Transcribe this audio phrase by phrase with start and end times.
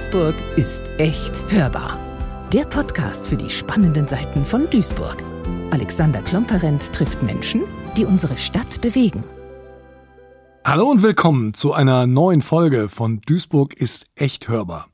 [0.00, 1.98] Duisburg ist echt hörbar.
[2.54, 5.22] Der Podcast für die spannenden Seiten von Duisburg.
[5.72, 7.64] Alexander Klomperent trifft Menschen,
[7.98, 9.22] die unsere Stadt bewegen.
[10.64, 14.88] Hallo und willkommen zu einer neuen Folge von Duisburg ist echt hörbar.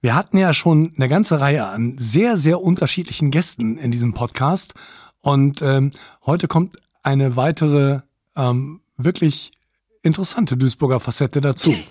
[0.00, 4.74] Wir hatten ja schon eine ganze Reihe an sehr, sehr unterschiedlichen Gästen in diesem Podcast
[5.22, 5.90] und ähm,
[6.24, 7.98] heute kommt eine weitere
[8.36, 9.50] ähm, wirklich
[10.04, 11.74] interessante Duisburger Facette dazu.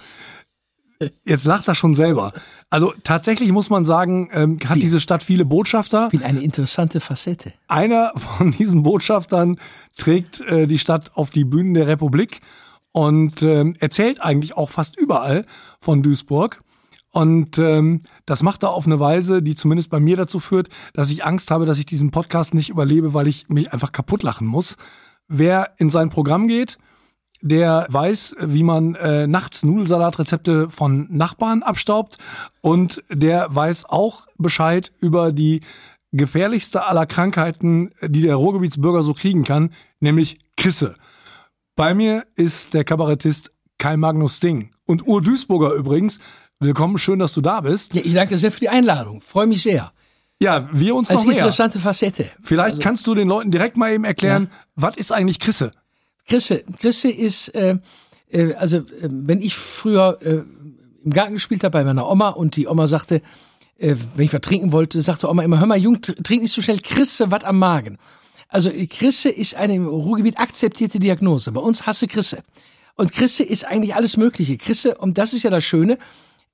[1.26, 2.34] Jetzt lacht er schon selber.
[2.70, 6.10] Also tatsächlich muss man sagen, ähm, hat diese Stadt viele Botschafter.
[6.12, 7.54] Ich bin eine interessante Facette.
[7.68, 9.58] Einer von diesen Botschaftern
[9.98, 12.40] trägt äh, die Stadt auf die Bühnen der Republik
[12.92, 15.44] und ähm, erzählt eigentlich auch fast überall
[15.82, 16.62] von Duisburg.
[17.12, 21.10] Und ähm, das macht er auf eine Weise, die zumindest bei mir dazu führt, dass
[21.10, 24.48] ich Angst habe, dass ich diesen Podcast nicht überlebe, weil ich mich einfach kaputt lachen
[24.48, 24.76] muss.
[25.28, 26.78] Wer in sein Programm geht,
[27.48, 32.18] der weiß, wie man äh, nachts Nudelsalatrezepte von Nachbarn abstaubt
[32.62, 35.62] und der weiß auch Bescheid über die
[36.12, 40.96] gefährlichste aller Krankheiten, die der Ruhrgebietsbürger so kriegen kann, nämlich Krisse.
[41.76, 46.20] Bei mir ist der Kabarettist Kai Magnus Ding und Ur Duisburger übrigens.
[46.60, 47.94] Willkommen, schön, dass du da bist.
[47.94, 49.22] Ja, ich danke sehr für die Einladung.
[49.22, 49.92] Freue mich sehr.
[50.42, 51.38] Ja, wir uns Als noch mehr.
[51.38, 52.26] interessante Facette.
[52.42, 55.72] Vielleicht Also- kannst du den Leuten direkt mal eben erklären, was ist eigentlich Krisse?
[56.28, 57.78] Chrisse, Chrisse ist, äh,
[58.32, 60.44] äh, also äh, wenn ich früher äh,
[61.04, 63.22] im Garten gespielt habe bei meiner Oma und die Oma sagte,
[63.78, 66.54] äh, wenn ich was trinken wollte, sagte Oma immer, hör mal Jung, tr- trink nicht
[66.54, 67.98] so schnell, Chrisse, was am Magen.
[68.48, 71.52] Also äh, Chrisse ist eine im Ruhrgebiet akzeptierte Diagnose.
[71.52, 72.40] Bei uns hasse Chrisse.
[72.96, 74.58] Und Chrisse ist eigentlich alles Mögliche.
[74.58, 75.98] Chrisse, und das ist ja das Schöne,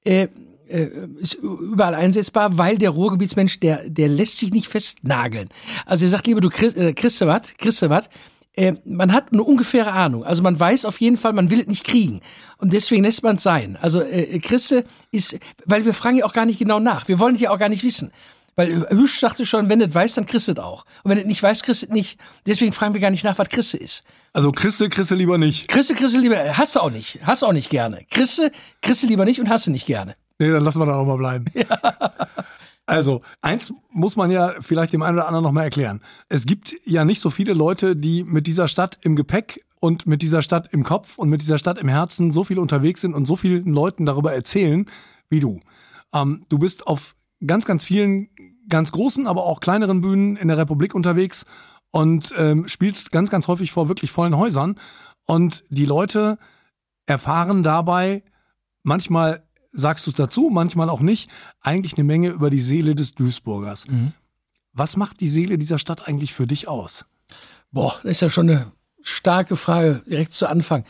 [0.03, 0.27] äh,
[0.67, 5.49] äh, ist überall einsetzbar, weil der Ruhrgebietsmensch, der, der lässt sich nicht festnageln.
[5.85, 6.93] Also er sagt lieber, du kriegst, äh,
[7.27, 8.09] was, kriegst du was.
[8.53, 10.23] Äh, man hat eine ungefähre Ahnung.
[10.23, 12.21] Also man weiß auf jeden Fall, man will es nicht kriegen.
[12.57, 13.77] Und deswegen lässt man es sein.
[13.81, 17.07] Also äh, Chrisse ist, weil wir fragen ja auch gar nicht genau nach.
[17.07, 18.11] Wir wollen ja auch gar nicht wissen.
[18.55, 20.85] Weil Hüsch sagte schon, wenn es weißt, dann es auch.
[21.03, 21.41] Und wenn du es nicht
[21.83, 22.19] du es nicht.
[22.45, 24.03] Deswegen fragen wir gar nicht nach, was Chrisse ist.
[24.33, 25.67] Also Krisse, Krisse lieber nicht.
[25.69, 27.19] Chrisse, Chrisse lieber, hast du auch nicht.
[27.23, 28.05] Hast du auch nicht gerne.
[28.09, 28.51] Chrisse,
[28.81, 30.15] Chrisse lieber nicht und hast du nicht gerne.
[30.39, 31.45] Nee, dann lassen wir da auch mal bleiben.
[32.85, 36.01] Also, eins muss man ja vielleicht dem einen oder anderen noch mal erklären.
[36.29, 40.21] Es gibt ja nicht so viele Leute, die mit dieser Stadt im Gepäck und mit
[40.21, 43.25] dieser Stadt im Kopf und mit dieser Stadt im Herzen so viel unterwegs sind und
[43.25, 44.87] so vielen Leuten darüber erzählen
[45.29, 45.59] wie du.
[46.13, 47.15] Ähm, du bist auf
[47.45, 48.29] ganz, ganz vielen
[48.69, 51.45] ganz großen, aber auch kleineren Bühnen in der Republik unterwegs
[51.91, 54.79] und ähm, spielst ganz, ganz häufig vor wirklich vollen Häusern.
[55.25, 56.37] Und die Leute
[57.05, 58.23] erfahren dabei
[58.83, 61.29] manchmal sagst du es dazu, manchmal auch nicht,
[61.61, 63.85] eigentlich eine Menge über die Seele des Duisburgers.
[64.73, 67.05] Was macht die Seele dieser Stadt eigentlich für dich aus?
[67.71, 68.71] Boah, das ist ja schon eine
[69.01, 70.83] starke Frage direkt zu Anfang.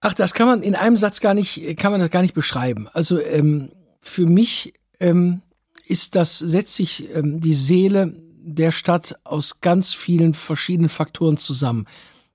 [0.00, 2.88] Ach, das kann man in einem Satz gar nicht, kann man das gar nicht beschreiben.
[2.92, 5.42] Also ähm, für mich ähm,
[5.86, 8.14] ist das setzt sich ähm, die Seele
[8.46, 11.86] der Stadt aus ganz vielen verschiedenen Faktoren zusammen.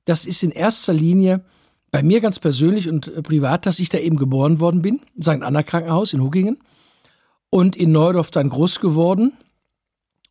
[0.06, 1.46] Das ist in erster Linie
[1.92, 5.42] bei mir ganz persönlich und äh, privat, dass ich da eben geboren worden bin, St.
[5.42, 6.58] Anna Krankenhaus in Huggingen
[7.50, 9.34] und in Neudorf dann groß geworden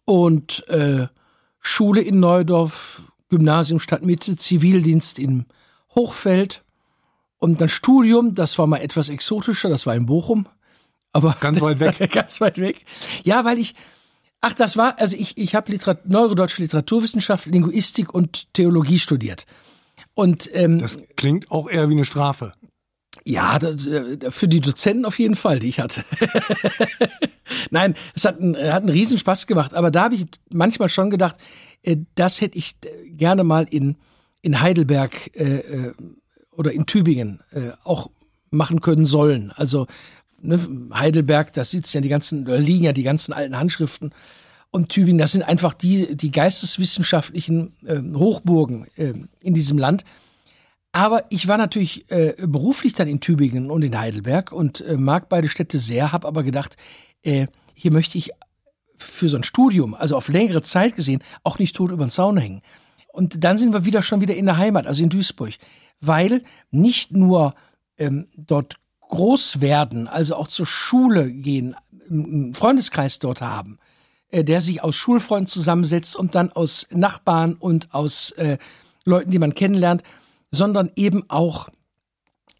[0.05, 1.09] und äh,
[1.61, 5.47] Schule in Neudorf, Gymnasium Stadtmitte, Zivildienst in
[5.95, 6.65] Hochfeld
[7.39, 10.47] und dann Studium, das war mal etwas exotischer, das war in Bochum,
[11.13, 12.11] aber Ganz weit weg.
[12.13, 12.85] ganz weit weg.
[13.25, 13.75] Ja, weil ich
[14.41, 19.47] Ach, das war, also ich, ich habe Literat neurodeutsche Literaturwissenschaft, Linguistik und Theologie studiert.
[20.19, 22.53] Und ähm, Das klingt auch eher wie eine Strafe.
[23.25, 26.03] ja, das, äh, für die Dozenten auf jeden Fall, die ich hatte.
[27.71, 31.37] Nein, es hat einen, hat einen Riesenspaß gemacht, aber da habe ich manchmal schon gedacht,
[31.85, 33.95] äh, das hätte ich äh, gerne mal in,
[34.43, 35.93] in Heidelberg äh, äh,
[36.51, 38.11] oder in Tübingen äh, auch
[38.51, 39.53] machen können sollen.
[39.55, 39.87] Also
[40.41, 40.59] ne,
[40.93, 44.13] Heidelberg, da sitzen ja die ganzen, da liegen ja die ganzen alten Handschriften.
[44.71, 50.05] Und Tübingen, das sind einfach die, die geisteswissenschaftlichen äh, Hochburgen äh, in diesem Land.
[50.93, 55.29] Aber ich war natürlich äh, beruflich dann in Tübingen und in Heidelberg und äh, mag
[55.29, 56.77] beide Städte sehr, habe aber gedacht,
[57.23, 58.31] äh, hier möchte ich
[58.97, 62.37] für so ein Studium, also auf längere Zeit gesehen, auch nicht tot über den Zaun
[62.37, 62.63] hängen.
[63.13, 65.55] Und dann sind wir wieder schon wieder in der Heimat, also in Duisburg,
[66.01, 67.55] weil nicht nur
[67.97, 68.77] ähm, dort
[69.09, 71.75] groß werden, also auch zur Schule gehen,
[72.11, 73.79] einen Freundeskreis dort haben,
[74.33, 78.59] der sich aus Schulfreunden zusammensetzt und dann aus Nachbarn und aus äh,
[79.05, 80.03] Leuten, die man kennenlernt,
[80.51, 81.69] sondern eben auch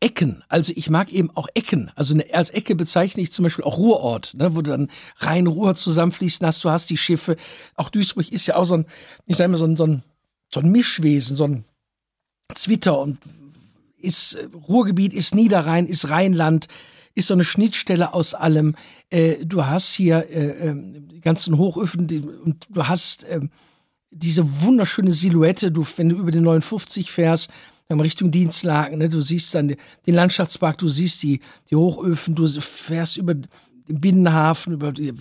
[0.01, 0.45] Ecken.
[0.49, 1.91] Also ich mag eben auch Ecken.
[1.97, 6.47] Also eine, als Ecke bezeichne ich zum Beispiel auch Ruhrort, ne, wo dann Rhein-Ruhr zusammenfließen
[6.47, 6.65] hast.
[6.65, 7.37] Du hast die Schiffe.
[7.75, 8.87] Auch Duisburg ist ja auch so ein,
[9.27, 10.03] ich sag mal, so ein, so ein,
[10.53, 11.65] so ein Mischwesen, so ein
[12.55, 13.19] Zwitter und
[14.01, 16.69] ist äh, Ruhrgebiet, ist Niederrhein, ist Rheinland,
[17.15, 18.75] ist so eine Schnittstelle aus allem.
[19.11, 23.41] Äh, du hast hier äh, äh, die ganzen Hochöfen die, und du hast äh,
[24.11, 25.71] diese wunderschöne Silhouette.
[25.71, 27.51] Du, wenn du über den 59 fährst,
[27.89, 29.75] dann Richtung Dienstlagen, ne, du siehst dann
[30.07, 31.41] den Landschaftspark, du siehst die,
[31.71, 33.49] die Hochöfen, du fährst über den
[33.87, 35.15] Binnenhafen, über die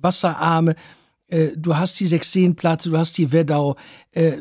[0.00, 0.74] Wasserarme.
[1.28, 3.76] Äh, du hast die Sechseenplatte, du hast die Weddau,
[4.10, 4.36] äh,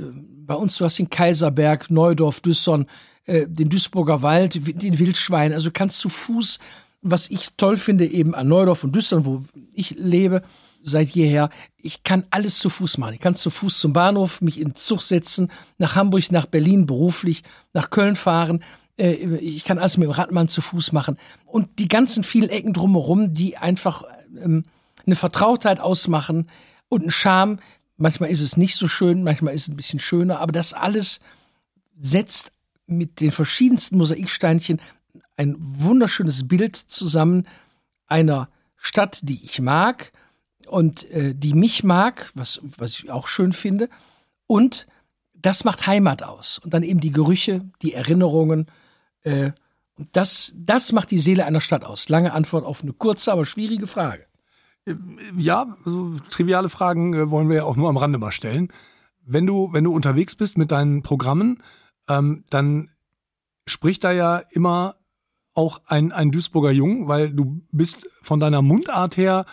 [0.45, 2.85] bei uns du hast den Kaiserberg, Neudorf, Düsson,
[3.25, 5.53] äh, den Duisburger Wald, den Wildschwein.
[5.53, 6.59] Also kannst zu Fuß,
[7.01, 9.43] was ich toll finde, eben an Neudorf und Düsson, wo
[9.73, 10.41] ich lebe,
[10.83, 11.49] seit jeher,
[11.81, 13.15] ich kann alles zu Fuß machen.
[13.15, 17.43] Ich kann zu Fuß zum Bahnhof, mich in Zug setzen, nach Hamburg, nach Berlin beruflich,
[17.73, 18.63] nach Köln fahren.
[18.97, 21.17] Äh, ich kann alles mit dem Radmann zu Fuß machen.
[21.45, 24.03] Und die ganzen vielen Ecken drumherum, die einfach
[24.37, 24.63] ähm,
[25.05, 26.47] eine Vertrautheit ausmachen
[26.89, 27.59] und einen Charme.
[27.97, 31.19] Manchmal ist es nicht so schön, manchmal ist es ein bisschen schöner, aber das alles
[31.99, 32.51] setzt
[32.87, 34.81] mit den verschiedensten Mosaiksteinchen
[35.37, 37.47] ein wunderschönes Bild zusammen
[38.07, 40.11] einer Stadt, die ich mag
[40.67, 43.89] und äh, die mich mag, was, was ich auch schön finde.
[44.47, 44.87] Und
[45.33, 46.59] das macht Heimat aus.
[46.59, 48.67] Und dann eben die Gerüche, die Erinnerungen.
[49.23, 49.51] Äh,
[50.11, 52.09] das, das macht die Seele einer Stadt aus.
[52.09, 54.25] Lange Antwort auf eine kurze, aber schwierige Frage.
[55.37, 58.71] Ja, so triviale Fragen äh, wollen wir ja auch nur am Rande mal stellen.
[59.23, 61.63] Wenn du, wenn du unterwegs bist mit deinen Programmen,
[62.09, 62.89] ähm, dann
[63.67, 64.95] spricht da ja immer
[65.53, 69.45] auch ein, ein Duisburger Jung, weil du bist von deiner Mundart her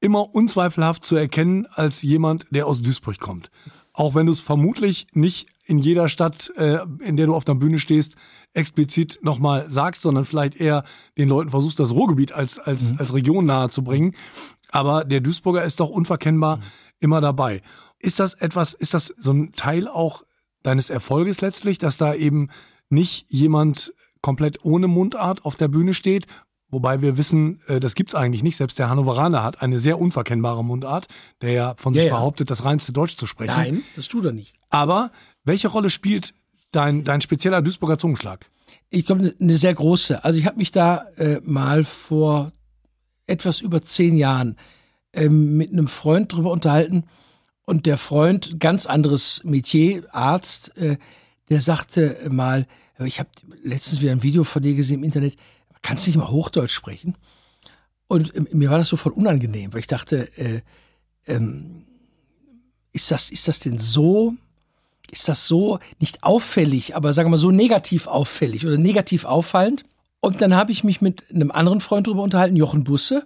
[0.00, 3.50] immer unzweifelhaft zu erkennen als jemand, der aus Duisburg kommt.
[3.92, 7.54] Auch wenn du es vermutlich nicht in jeder Stadt, äh, in der du auf der
[7.54, 8.16] Bühne stehst,
[8.54, 10.84] explizit nochmal sagst, sondern vielleicht eher
[11.18, 12.98] den Leuten versuchst, das Ruhrgebiet als, als, mhm.
[12.98, 14.14] als Region nahe zu bringen.
[14.70, 16.62] Aber der Duisburger ist doch unverkennbar mhm.
[17.00, 17.62] immer dabei.
[17.98, 20.24] Ist das etwas, ist das so ein Teil auch
[20.62, 22.48] deines Erfolges letztlich, dass da eben
[22.88, 26.26] nicht jemand komplett ohne Mundart auf der Bühne steht,
[26.70, 28.56] Wobei wir wissen, äh, das gibt's eigentlich nicht.
[28.56, 31.08] Selbst der Hannoveraner hat eine sehr unverkennbare Mundart,
[31.42, 32.14] der ja von sich ja, ja.
[32.16, 33.54] behauptet, das reinste Deutsch zu sprechen.
[33.54, 34.54] Nein, das tut er nicht.
[34.70, 35.10] Aber
[35.42, 36.34] welche Rolle spielt
[36.70, 38.46] dein, dein spezieller Duisburger Zungenschlag?
[38.88, 40.22] Ich glaube, eine sehr große.
[40.22, 42.52] Also ich habe mich da äh, mal vor
[43.26, 44.56] etwas über zehn Jahren
[45.12, 47.04] äh, mit einem Freund drüber unterhalten.
[47.70, 50.96] Und der Freund, ganz anderes Metier, Arzt, äh,
[51.50, 52.66] der sagte mal,
[52.98, 53.30] ich habe
[53.62, 55.36] letztens wieder ein Video von dir gesehen im Internet,
[55.80, 57.14] kannst nicht mal Hochdeutsch sprechen?
[58.08, 60.62] Und äh, mir war das sofort unangenehm, weil ich dachte, äh,
[61.28, 61.84] ähm,
[62.90, 64.34] ist das, ist das denn so,
[65.12, 69.84] ist das so nicht auffällig, aber sagen wir mal so negativ auffällig oder negativ auffallend?
[70.18, 73.24] Und dann habe ich mich mit einem anderen Freund darüber unterhalten, Jochen Busse,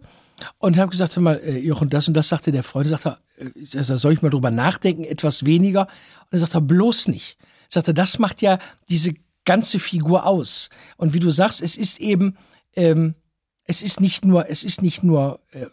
[0.58, 3.82] und habe gesagt, hör mal, äh, Jochen, das und das sagte der Freund, sagte, äh,
[3.82, 5.82] soll ich mal drüber nachdenken, etwas weniger?
[5.82, 7.38] Und er sagte, bloß nicht.
[7.68, 8.58] Sagte, das macht ja
[8.88, 9.14] diese
[9.44, 10.70] ganze Figur aus.
[10.96, 12.36] Und wie du sagst, es ist eben,
[12.74, 13.14] ähm,
[13.64, 15.66] es ist nicht nur, es ist nicht nur äh,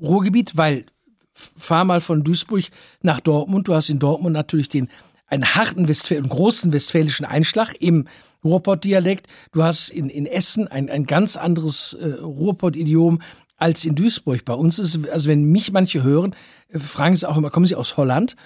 [0.00, 0.86] Ruhrgebiet, weil
[1.32, 2.64] fahr mal von Duisburg
[3.02, 3.68] nach Dortmund.
[3.68, 4.88] Du hast in Dortmund natürlich den
[5.26, 8.08] einen harten Westfäl großen westfälischen Einschlag im
[8.44, 9.26] Ruhrpott-Dialekt.
[9.52, 13.20] Du hast in, in Essen ein, ein ganz anderes äh, Ruhrpott-Idiom
[13.58, 14.44] als in Duisburg.
[14.44, 16.34] Bei uns ist, also wenn mich manche hören,
[16.68, 18.36] äh, fragen sie auch immer, kommen sie aus Holland?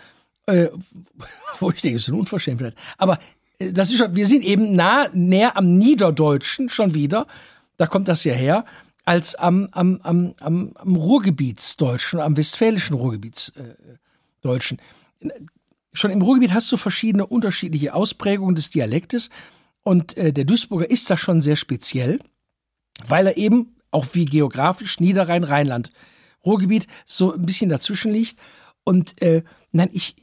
[0.47, 0.69] Äh,
[1.61, 2.75] wo ich denke, das ist eine Unverschämtheit.
[2.99, 3.19] Aber
[3.59, 7.27] das ist schon, wir sind eben nah, näher am Niederdeutschen schon wieder,
[7.77, 8.65] da kommt das ja her,
[9.05, 14.79] als am, am, am, am, am Ruhrgebietsdeutschen, am westfälischen Ruhrgebietsdeutschen.
[15.93, 19.31] Schon im Ruhrgebiet hast du verschiedene unterschiedliche Ausprägungen des Dialektes
[19.83, 22.19] und äh, der Duisburger ist da schon sehr speziell,
[23.07, 25.93] weil er eben auch wie geografisch Niederrhein, Rheinland,
[26.45, 28.37] Ruhrgebiet so ein bisschen dazwischen liegt.
[28.83, 30.17] Und äh, nein, ich,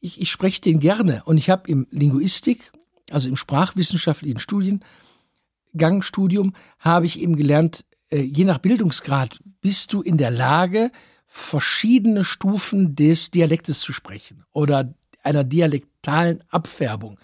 [0.00, 1.22] ich, ich spreche den gerne.
[1.24, 2.72] Und ich habe im Linguistik,
[3.10, 10.18] also im sprachwissenschaftlichen Studiengangstudium, habe ich eben gelernt, äh, je nach Bildungsgrad bist du in
[10.18, 10.90] der Lage,
[11.26, 17.18] verschiedene Stufen des Dialektes zu sprechen oder einer dialektalen Abfärbung.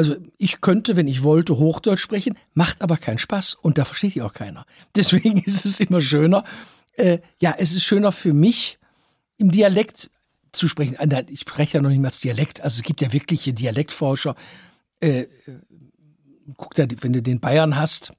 [0.00, 4.14] Also ich könnte, wenn ich wollte, Hochdeutsch sprechen, macht aber keinen Spaß und da versteht
[4.14, 4.64] ja auch keiner.
[4.96, 6.42] Deswegen ist es immer schöner.
[6.94, 8.78] Äh, ja, es ist schöner für mich,
[9.36, 10.10] im Dialekt
[10.52, 10.96] zu sprechen.
[11.28, 12.62] Ich spreche ja noch nicht mal als Dialekt.
[12.62, 14.36] Also es gibt ja wirkliche Dialektforscher.
[15.00, 15.28] Äh, äh,
[16.56, 18.14] guck da, wenn du den Bayern hast,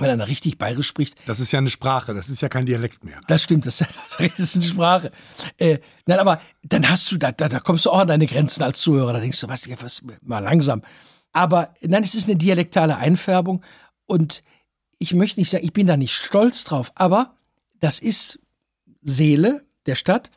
[0.00, 1.16] wenn einer richtig bayerisch spricht.
[1.26, 3.20] Das ist ja eine Sprache, das ist ja kein Dialekt mehr.
[3.28, 5.12] Das stimmt, das, ist eine Sprache.
[5.58, 8.62] Äh, nein, aber dann hast du, da, da, da kommst du auch an deine Grenzen
[8.62, 9.12] als Zuhörer.
[9.12, 10.82] Da denkst du, was, was mal langsam.
[11.32, 13.62] Aber nein, es ist eine dialektale Einfärbung
[14.06, 14.42] und
[14.98, 17.36] ich möchte nicht sagen, ich bin da nicht stolz drauf, aber
[17.78, 18.38] das ist
[19.02, 20.30] Seele der Stadt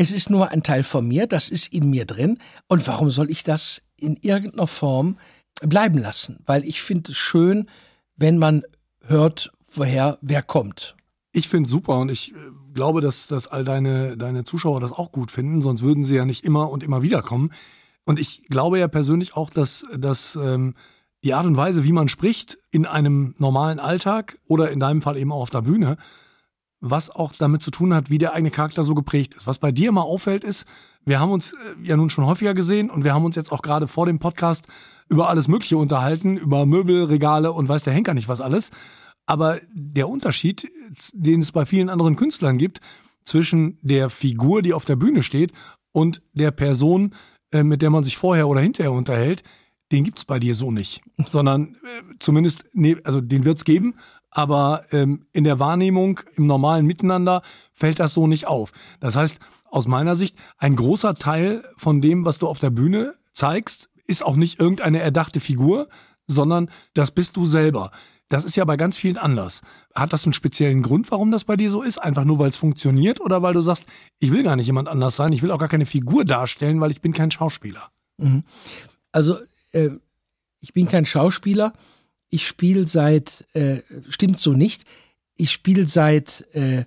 [0.00, 2.38] es ist nur ein Teil von mir, das ist in mir drin.
[2.68, 5.18] Und warum soll ich das in irgendeiner Form
[5.60, 6.38] bleiben lassen?
[6.46, 7.68] Weil ich finde es schön,
[8.18, 8.62] wenn man
[9.06, 10.96] hört, woher wer kommt.
[11.32, 12.34] Ich finde super und ich äh,
[12.74, 16.24] glaube, dass, dass all deine, deine Zuschauer das auch gut finden, sonst würden sie ja
[16.24, 17.50] nicht immer und immer wieder kommen.
[18.04, 20.74] Und ich glaube ja persönlich auch, dass, dass ähm,
[21.24, 25.16] die Art und Weise, wie man spricht in einem normalen Alltag oder in deinem Fall
[25.16, 25.96] eben auch auf der Bühne,
[26.80, 29.46] was auch damit zu tun hat, wie der eigene Charakter so geprägt ist.
[29.46, 30.66] Was bei dir immer auffällt, ist,
[31.04, 33.62] wir haben uns äh, ja nun schon häufiger gesehen und wir haben uns jetzt auch
[33.62, 34.68] gerade vor dem Podcast
[35.08, 38.70] über alles Mögliche unterhalten, über Möbel, Regale und weiß der Henker nicht was alles.
[39.26, 40.68] Aber der Unterschied,
[41.12, 42.80] den es bei vielen anderen Künstlern gibt,
[43.24, 45.52] zwischen der Figur, die auf der Bühne steht,
[45.92, 47.14] und der Person,
[47.52, 49.42] äh, mit der man sich vorher oder hinterher unterhält,
[49.92, 51.02] den gibt's bei dir so nicht.
[51.28, 53.94] Sondern äh, zumindest, nee, also den wird's geben,
[54.30, 58.72] aber ähm, in der Wahrnehmung, im normalen Miteinander fällt das so nicht auf.
[59.00, 63.14] Das heißt, aus meiner Sicht, ein großer Teil von dem, was du auf der Bühne
[63.32, 65.88] zeigst, ist auch nicht irgendeine erdachte Figur,
[66.26, 67.92] sondern das bist du selber.
[68.28, 69.62] Das ist ja bei ganz vielen anders.
[69.94, 71.98] Hat das einen speziellen Grund, warum das bei dir so ist?
[71.98, 73.86] Einfach nur, weil es funktioniert oder weil du sagst,
[74.18, 76.90] ich will gar nicht jemand anders sein, ich will auch gar keine Figur darstellen, weil
[76.90, 77.90] ich bin kein Schauspieler?
[78.18, 78.44] Mhm.
[79.12, 79.38] Also,
[79.72, 79.90] äh,
[80.60, 81.72] ich bin kein Schauspieler.
[82.28, 83.78] Ich spiele seit, äh,
[84.10, 84.84] stimmt so nicht,
[85.36, 86.84] ich spiele seit äh,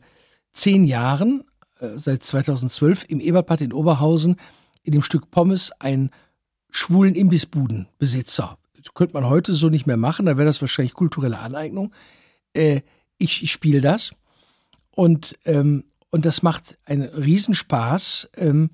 [0.53, 1.43] zehn Jahren,
[1.79, 4.35] äh, seit 2012 im Ebertbad in Oberhausen
[4.83, 6.11] in dem Stück Pommes ein
[6.71, 8.57] schwulen Imbissbudenbesitzer.
[8.75, 11.93] Das könnte man heute so nicht mehr machen, da wäre das wahrscheinlich kulturelle Aneignung.
[12.53, 12.81] Äh,
[13.17, 14.13] ich ich spiele das
[14.89, 18.71] und, ähm, und das macht einen Riesenspaß, ähm,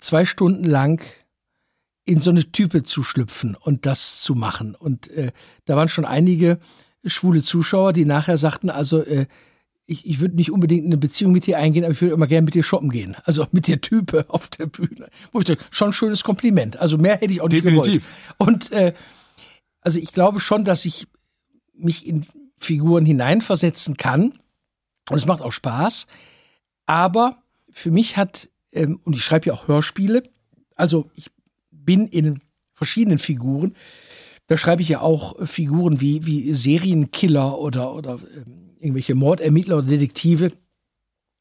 [0.00, 1.04] zwei Stunden lang
[2.04, 4.74] in so eine Type zu schlüpfen und das zu machen.
[4.74, 5.32] Und äh,
[5.66, 6.58] da waren schon einige
[7.04, 9.26] schwule Zuschauer, die nachher sagten, also äh,
[9.92, 12.44] ich, ich würde nicht unbedingt eine Beziehung mit dir eingehen, aber ich würde immer gerne
[12.44, 13.16] mit dir shoppen gehen.
[13.24, 15.08] Also mit dir Type auf der Bühne.
[15.30, 16.78] Wo ich dachte, schon ein schönes Kompliment.
[16.78, 18.08] Also mehr hätte ich auch nicht Definitiv.
[18.38, 18.50] gewollt.
[18.50, 18.94] Und äh,
[19.80, 21.06] also ich glaube schon, dass ich
[21.74, 24.34] mich in Figuren hineinversetzen kann.
[25.10, 26.06] Und es macht auch Spaß.
[26.86, 30.22] Aber für mich hat, ähm, und ich schreibe ja auch Hörspiele,
[30.76, 31.30] also ich
[31.70, 32.40] bin in
[32.72, 33.74] verschiedenen Figuren.
[34.46, 39.86] Da schreibe ich ja auch Figuren wie, wie Serienkiller oder, oder ähm, irgendwelche Mordermittler oder
[39.86, 40.52] Detektive,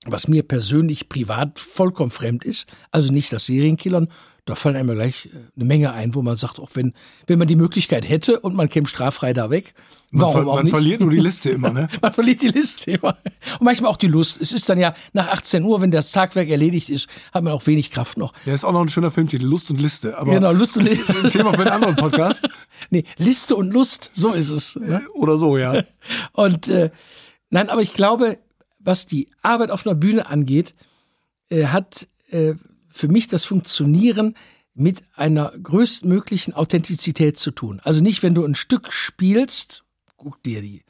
[0.06, 2.68] was mir persönlich privat vollkommen fremd ist.
[2.92, 4.08] Also nicht das Serienkillern.
[4.46, 6.94] Da fallen einem gleich äh, eine Menge ein, wo man sagt, auch wenn,
[7.28, 9.76] wenn man die Möglichkeit hätte und man käme straffrei da weg,
[10.12, 10.74] warum man, auch man nicht?
[10.74, 11.88] Man verliert nur die Liste immer, ne?
[12.02, 13.16] man verliert die Liste immer.
[13.60, 14.42] Und manchmal auch die Lust.
[14.42, 17.68] Es ist dann ja nach 18 Uhr, wenn das Tagwerk erledigt ist, hat man auch
[17.68, 18.34] wenig Kraft noch.
[18.46, 20.18] Ja, ist auch noch ein schöner Filmtitel, Lust und Liste.
[20.18, 21.16] Aber genau, Lust und Liste.
[21.16, 22.50] Ein Thema für einen anderen Podcast.
[22.90, 24.76] nee, Liste und Lust, so ist es.
[24.76, 25.04] Ne?
[25.14, 25.84] Oder so, ja.
[26.34, 26.90] Und äh,
[27.52, 28.40] nein, aber ich glaube,
[28.80, 30.74] was die Arbeit auf einer Bühne angeht,
[31.50, 32.56] äh, hat äh,
[32.90, 34.36] für mich das Funktionieren
[34.74, 37.82] mit einer größtmöglichen Authentizität zu tun.
[37.84, 39.84] Also nicht, wenn du ein Stück spielst,
[40.18, 40.84] guck dir die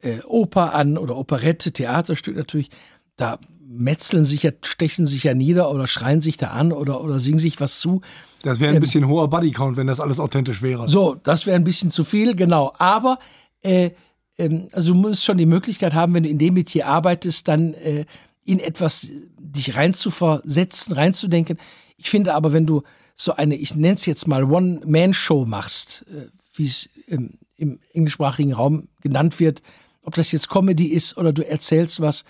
[0.00, 2.70] äh, Oper an oder Operette, Theaterstück natürlich,
[3.16, 7.18] da metzeln sich ja, stechen sich ja nieder oder schreien sich da an oder, oder
[7.18, 8.02] singen sich was zu.
[8.42, 10.88] Das wäre ein ähm, bisschen hoher Bodycount, wenn das alles authentisch wäre.
[10.88, 12.74] So, das wäre ein bisschen zu viel, genau.
[12.78, 13.18] Aber
[13.62, 13.90] äh,
[14.38, 17.74] ähm, also du musst schon die Möglichkeit haben, wenn du in dem Metier arbeitest, dann
[17.74, 18.04] äh,
[18.44, 19.08] in etwas
[19.38, 21.58] dich reinzuversetzen, reinzudenken.
[21.96, 22.82] Ich finde aber, wenn du
[23.14, 28.52] so eine, ich nenne es jetzt mal One-Man-Show machst, äh, wie es im, im englischsprachigen
[28.52, 29.62] Raum genannt wird,
[30.02, 32.24] ob das jetzt Comedy ist oder du erzählst was,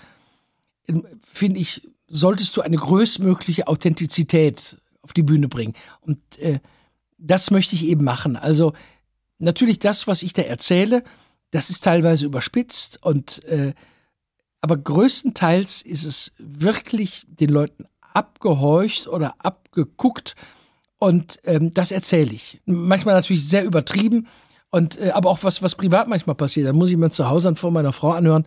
[0.88, 5.74] ähm, finde ich, solltest du eine größtmögliche Authentizität auf die Bühne bringen.
[6.00, 6.60] Und äh,
[7.16, 8.36] das möchte ich eben machen.
[8.36, 8.74] Also
[9.38, 11.04] natürlich das, was ich da erzähle,
[11.52, 13.74] das ist teilweise überspitzt und äh,
[14.60, 20.34] aber größtenteils ist es wirklich den Leuten abgehorcht oder abgeguckt
[20.98, 22.60] und ähm, das erzähle ich.
[22.64, 24.28] Manchmal natürlich sehr übertrieben
[24.70, 26.68] und äh, aber auch was was privat manchmal passiert.
[26.68, 28.46] Dann muss ich mir zu Hause dann vor meiner Frau anhören.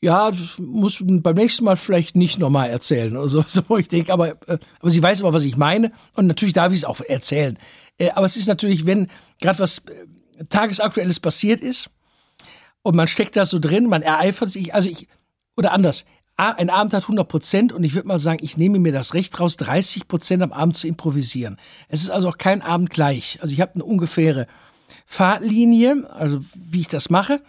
[0.00, 4.12] Ja, das muss beim nächsten Mal vielleicht nicht nochmal erzählen oder so, so ich denke,
[4.12, 7.00] aber äh, aber sie weiß aber, was ich meine und natürlich darf ich es auch
[7.00, 7.58] erzählen.
[7.98, 9.08] Äh, aber es ist natürlich, wenn
[9.40, 11.90] gerade was äh, tagesaktuelles passiert ist,
[12.86, 15.08] und man steckt da so drin, man ereifert sich, also ich,
[15.56, 16.04] oder anders,
[16.36, 19.40] ein Abend hat 100 Prozent und ich würde mal sagen, ich nehme mir das Recht
[19.40, 21.58] raus, 30 Prozent am Abend zu improvisieren.
[21.88, 23.38] Es ist also auch kein Abend gleich.
[23.40, 24.46] Also ich habe eine ungefähre
[25.04, 27.42] Fahrtlinie, also wie ich das mache.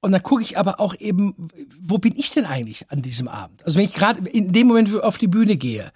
[0.00, 1.48] Und dann gucke ich aber auch eben,
[1.80, 3.64] wo bin ich denn eigentlich an diesem Abend?
[3.64, 5.92] Also wenn ich gerade in dem Moment auf die Bühne gehe,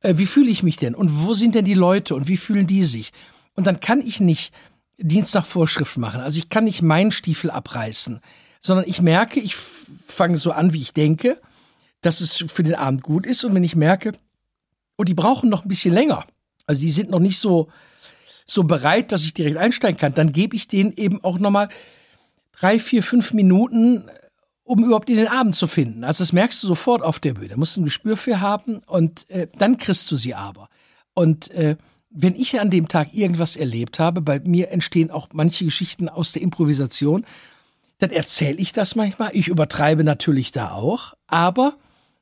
[0.00, 0.96] äh, wie fühle ich mich denn?
[0.96, 3.12] Und wo sind denn die Leute und wie fühlen die sich?
[3.54, 4.52] Und dann kann ich nicht
[4.98, 6.20] Dienst nach Vorschrift machen.
[6.20, 8.20] Also ich kann nicht meinen Stiefel abreißen,
[8.60, 11.40] sondern ich merke, ich fange so an, wie ich denke,
[12.00, 13.44] dass es für den Abend gut ist.
[13.44, 14.12] Und wenn ich merke,
[14.96, 16.24] oh, die brauchen noch ein bisschen länger,
[16.66, 17.68] also die sind noch nicht so,
[18.46, 21.68] so bereit, dass ich direkt einsteigen kann, dann gebe ich denen eben auch nochmal
[22.52, 24.08] drei, vier, fünf Minuten,
[24.62, 26.04] um überhaupt in den Abend zu finden.
[26.04, 27.48] Also das merkst du sofort auf der Bühne.
[27.48, 30.68] Da musst du ein Gespür für haben und äh, dann kriegst du sie aber.
[31.12, 31.76] Und äh,
[32.14, 36.30] wenn ich an dem Tag irgendwas erlebt habe, bei mir entstehen auch manche Geschichten aus
[36.32, 37.26] der Improvisation,
[37.98, 39.30] dann erzähle ich das manchmal.
[39.32, 41.76] Ich übertreibe natürlich da auch, aber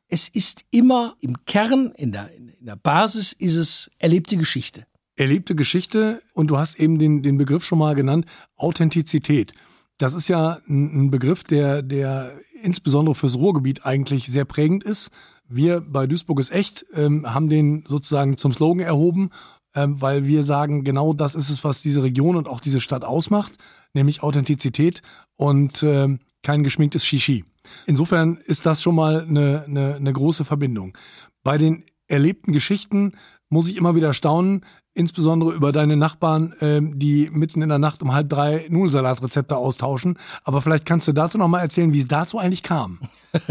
[0.08, 4.87] es ist immer im Kern, in der, in der Basis ist es erlebte Geschichte.
[5.16, 8.25] Erlebte Geschichte und du hast eben den, den Begriff schon mal genannt,
[8.56, 9.52] Authentizität.
[9.99, 12.32] Das ist ja ein Begriff, der, der
[12.62, 15.11] insbesondere fürs Ruhrgebiet eigentlich sehr prägend ist.
[15.49, 19.30] Wir bei Duisburg ist echt ähm, haben den sozusagen zum Slogan erhoben
[19.74, 23.04] ähm, weil wir sagen, genau das ist es, was diese Region und auch diese Stadt
[23.04, 23.52] ausmacht,
[23.94, 25.02] nämlich Authentizität
[25.36, 27.44] und ähm, kein geschminktes Shishi.
[27.86, 30.96] Insofern ist das schon mal eine, eine, eine große Verbindung.
[31.42, 33.12] Bei den erlebten Geschichten
[33.48, 34.64] muss ich immer wieder staunen,
[34.94, 40.18] insbesondere über deine Nachbarn, ähm, die mitten in der Nacht um halb drei Nudelsalat-Rezepte austauschen.
[40.44, 43.00] Aber vielleicht kannst du dazu noch mal erzählen, wie es dazu eigentlich kam.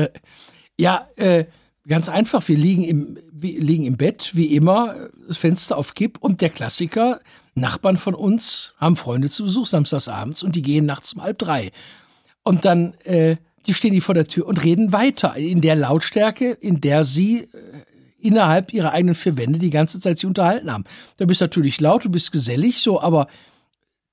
[0.80, 1.46] ja, äh,
[1.88, 6.18] Ganz einfach, wir liegen im, wir liegen im Bett, wie immer, das Fenster auf Kipp
[6.20, 7.22] und der Klassiker,
[7.56, 11.40] Nachbarn von uns haben Freunde zu Besuch samstags abends und die gehen nachts um halb
[11.40, 11.72] drei.
[12.44, 16.52] Und dann äh, die stehen die vor der Tür und reden weiter in der Lautstärke,
[16.52, 17.48] in der sie äh,
[18.20, 20.84] innerhalb ihrer eigenen vier Wände die ganze Zeit sich unterhalten haben.
[21.18, 23.28] Da bist natürlich laut, du bist gesellig, so, aber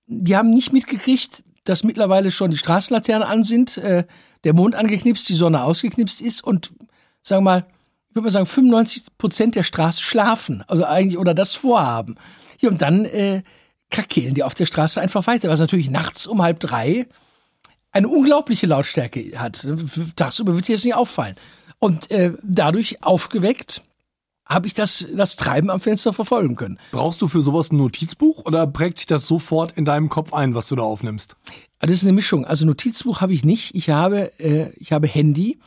[0.06, 4.04] die haben nicht mitgekriegt, dass mittlerweile schon die Straßenlaternen an sind, äh,
[4.44, 6.70] der Mond angeknipst, die Sonne ausgeknipst ist und
[7.22, 7.66] sagen wir mal,
[8.08, 12.16] ich würde mal sagen, 95 Prozent der Straße schlafen, also eigentlich oder das vorhaben.
[12.60, 13.42] Ja, und dann äh,
[13.90, 17.06] krakehlen die auf der Straße einfach weiter, was natürlich nachts um halb drei
[17.90, 19.66] eine unglaubliche Lautstärke hat.
[20.16, 21.36] Tagsüber wird dir das nicht auffallen.
[21.78, 23.82] Und äh, dadurch aufgeweckt
[24.44, 26.78] habe ich das, das Treiben am Fenster verfolgen können.
[26.90, 30.54] Brauchst du für sowas ein Notizbuch oder prägt sich das sofort in deinem Kopf ein,
[30.54, 31.36] was du da aufnimmst?
[31.80, 32.44] Das ist eine Mischung.
[32.44, 33.74] Also Notizbuch habe ich nicht.
[33.74, 35.58] Ich habe, äh, ich habe Handy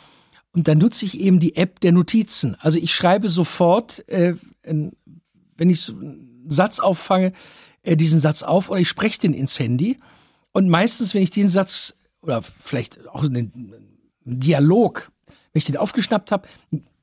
[0.54, 2.56] und dann nutze ich eben die App der Notizen.
[2.60, 7.34] Also ich schreibe sofort, äh, wenn ich einen Satz auffange,
[7.84, 9.98] äh, diesen Satz auf oder ich spreche den ins Handy.
[10.52, 13.52] Und meistens, wenn ich den Satz oder vielleicht auch einen
[14.26, 15.12] Dialog,
[15.54, 16.48] wenn ich den aufgeschnappt habe,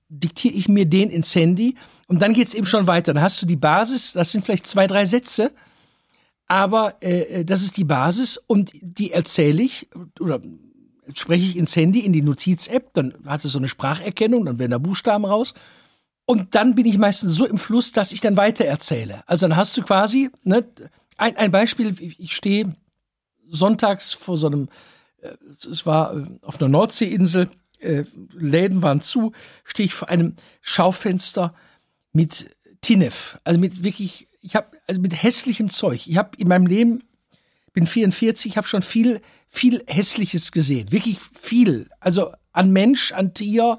[0.09, 1.75] diktiere ich mir den ins Handy
[2.07, 3.13] und dann geht's eben schon weiter.
[3.13, 5.53] Dann hast du die Basis, das sind vielleicht zwei, drei Sätze,
[6.47, 9.89] aber äh, das ist die Basis und die erzähle ich
[10.21, 10.41] oder
[11.15, 14.73] spreche ich ins Handy, in die Notiz-App, dann hat es so eine Spracherkennung, dann werden
[14.73, 15.55] da Buchstaben raus.
[16.27, 19.23] Und dann bin ich meistens so im Fluss, dass ich dann weiter erzähle.
[19.27, 20.65] Also dann hast du quasi, ne,
[21.17, 22.75] ein, ein Beispiel, ich stehe
[23.49, 24.69] sonntags vor so einem,
[25.23, 29.33] äh, es war äh, auf einer Nordseeinsel, äh, Läden waren zu,
[29.65, 31.55] stehe ich vor einem Schaufenster
[32.13, 36.07] mit Tinef, also mit wirklich, ich habe also mit hässlichem Zeug.
[36.07, 37.03] Ich habe in meinem Leben
[37.79, 40.91] bin 44, habe schon viel, viel Hässliches gesehen.
[40.91, 41.89] Wirklich viel.
[42.01, 43.79] Also an Mensch, an Tier,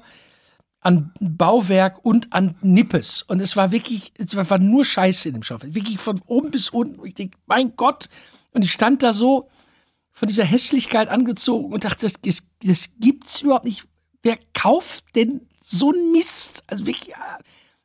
[0.80, 3.22] an Bauwerk und an Nippes.
[3.22, 5.74] Und es war wirklich, es war nur Scheiße in dem Schaufel.
[5.74, 7.04] Wirklich von oben bis unten.
[7.04, 8.08] Ich denke, mein Gott.
[8.52, 9.50] Und ich stand da so
[10.12, 13.84] von dieser Hässlichkeit angezogen und dachte, das, das, das gibt's überhaupt nicht.
[14.22, 16.64] Wer kauft denn so ein Mist?
[16.68, 17.14] Also wirklich,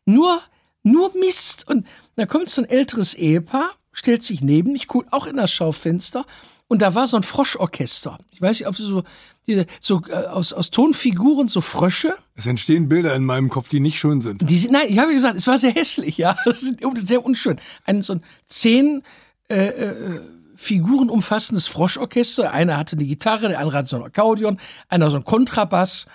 [0.05, 0.41] nur,
[0.81, 1.67] nur Mist.
[1.67, 5.51] Und da kommt so ein älteres Ehepaar stellt sich neben mich, guckt auch in das
[5.51, 6.25] Schaufenster
[6.67, 8.19] und da war so ein Froschorchester.
[8.31, 9.03] Ich weiß nicht, ob sie so,
[9.47, 12.15] die, so äh, aus, aus Tonfiguren, so Frösche.
[12.35, 14.47] Es entstehen Bilder in meinem Kopf, die nicht schön sind.
[14.47, 16.37] Die sind nein, ich habe gesagt, es war sehr hässlich, ja.
[16.45, 17.59] Das ist sehr unschön.
[17.85, 19.03] Ein so ein zehn
[19.47, 20.19] äh, äh,
[20.55, 22.51] Figuren umfassendes Froschorchester.
[22.51, 26.07] Einer hatte eine Gitarre, der andere hatte so ein Akkordeon, einer so ein Kontrabass.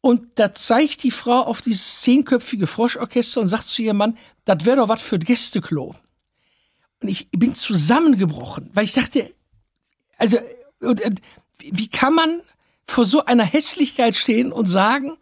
[0.00, 4.64] Und da zeigt die Frau auf dieses zehnköpfige Froschorchester und sagt zu ihrem Mann, das
[4.64, 5.94] wäre doch was für Gästeklo.
[7.02, 9.32] Und ich bin zusammengebrochen, weil ich dachte,
[10.18, 10.38] also,
[10.80, 11.20] und, und,
[11.58, 12.40] wie kann man
[12.84, 15.16] vor so einer Hässlichkeit stehen und sagen,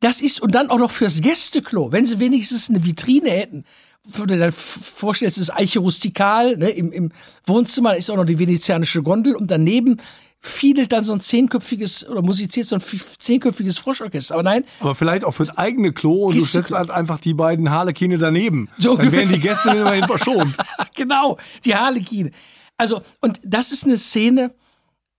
[0.00, 3.64] das ist, und dann auch noch fürs Gästeklo, wenn sie wenigstens eine Vitrine hätten,
[4.04, 7.12] würde dir vorstellen, es ist Eiche rustikal, ne, im, im
[7.44, 9.98] Wohnzimmer ist auch noch die venezianische Gondel und daneben
[10.40, 12.82] fiedelt dann so ein zehnköpfiges oder musiziert so ein
[13.18, 14.34] zehnköpfiges Froschorchester.
[14.34, 14.64] Aber nein.
[14.80, 18.68] Aber vielleicht auch fürs eigene Klo und du setzt halt einfach die beiden Harlekine daneben.
[18.78, 20.56] So dann wären die Gäste immerhin verschont.
[20.94, 22.30] genau, die Harlekine.
[22.78, 24.54] Also, und das ist eine Szene,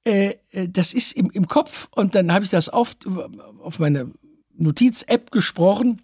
[0.03, 2.95] äh, äh, das ist im, im Kopf und dann habe ich das auf,
[3.61, 4.11] auf meine
[4.57, 6.01] Notiz-App gesprochen.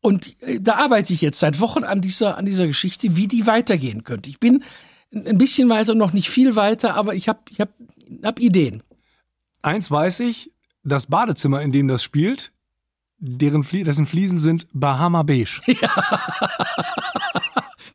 [0.00, 3.46] Und äh, da arbeite ich jetzt seit Wochen an dieser, an dieser Geschichte, wie die
[3.46, 4.30] weitergehen könnte.
[4.30, 4.64] Ich bin
[5.12, 7.70] ein bisschen weiter, noch nicht viel weiter, aber ich habe ich hab,
[8.24, 8.82] hab Ideen.
[9.62, 10.52] Eins weiß ich,
[10.84, 12.52] das Badezimmer, in dem das spielt,
[13.18, 15.60] deren Flie dessen Fliesen sind Bahama Beige.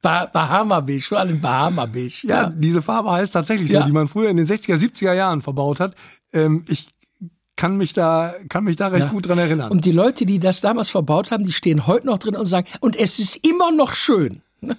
[0.02, 2.20] Bah Bahama Beige, vor allem Bahama Beige.
[2.28, 3.86] Ja, diese Farbe heißt tatsächlich so, Ja.
[3.86, 5.96] die man früher in den 60er, 70er Jahren verbaut hat.
[6.32, 6.90] Ähm, ich
[7.56, 9.12] kann mich da, kann mich da recht Ja.
[9.12, 9.72] gut dran erinnern.
[9.72, 12.68] Und die Leute, die das damals verbaut haben, die stehen heute noch drin und sagen,
[12.82, 14.42] und es ist immer noch schön.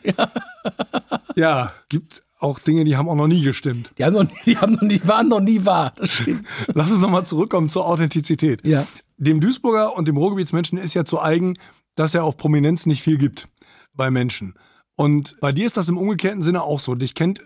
[1.35, 3.93] ja, gibt auch Dinge, die haben auch noch nie gestimmt.
[3.99, 5.93] Die haben noch nie, die haben noch nie, waren noch nie wahr.
[5.97, 6.45] Das stimmt.
[6.75, 8.67] Lass uns nochmal zurückkommen zur Authentizität.
[8.67, 8.87] Ja.
[9.17, 11.59] Dem Duisburger und dem Ruhrgebietsmenschen ist ja zu eigen,
[11.95, 13.49] dass er auf Prominenz nicht viel gibt
[13.95, 14.55] bei Menschen.
[14.97, 16.95] Und bei dir ist das im umgekehrten Sinne auch so.
[16.95, 17.41] Dich kennt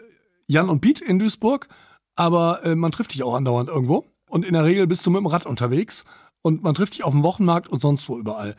[0.46, 1.68] Jan und Piet in Duisburg,
[2.16, 4.04] aber äh, man trifft dich auch andauernd irgendwo.
[4.28, 6.04] Und in der Regel bist du mit dem Rad unterwegs
[6.42, 8.56] und man trifft dich auf dem Wochenmarkt und sonst wo überall.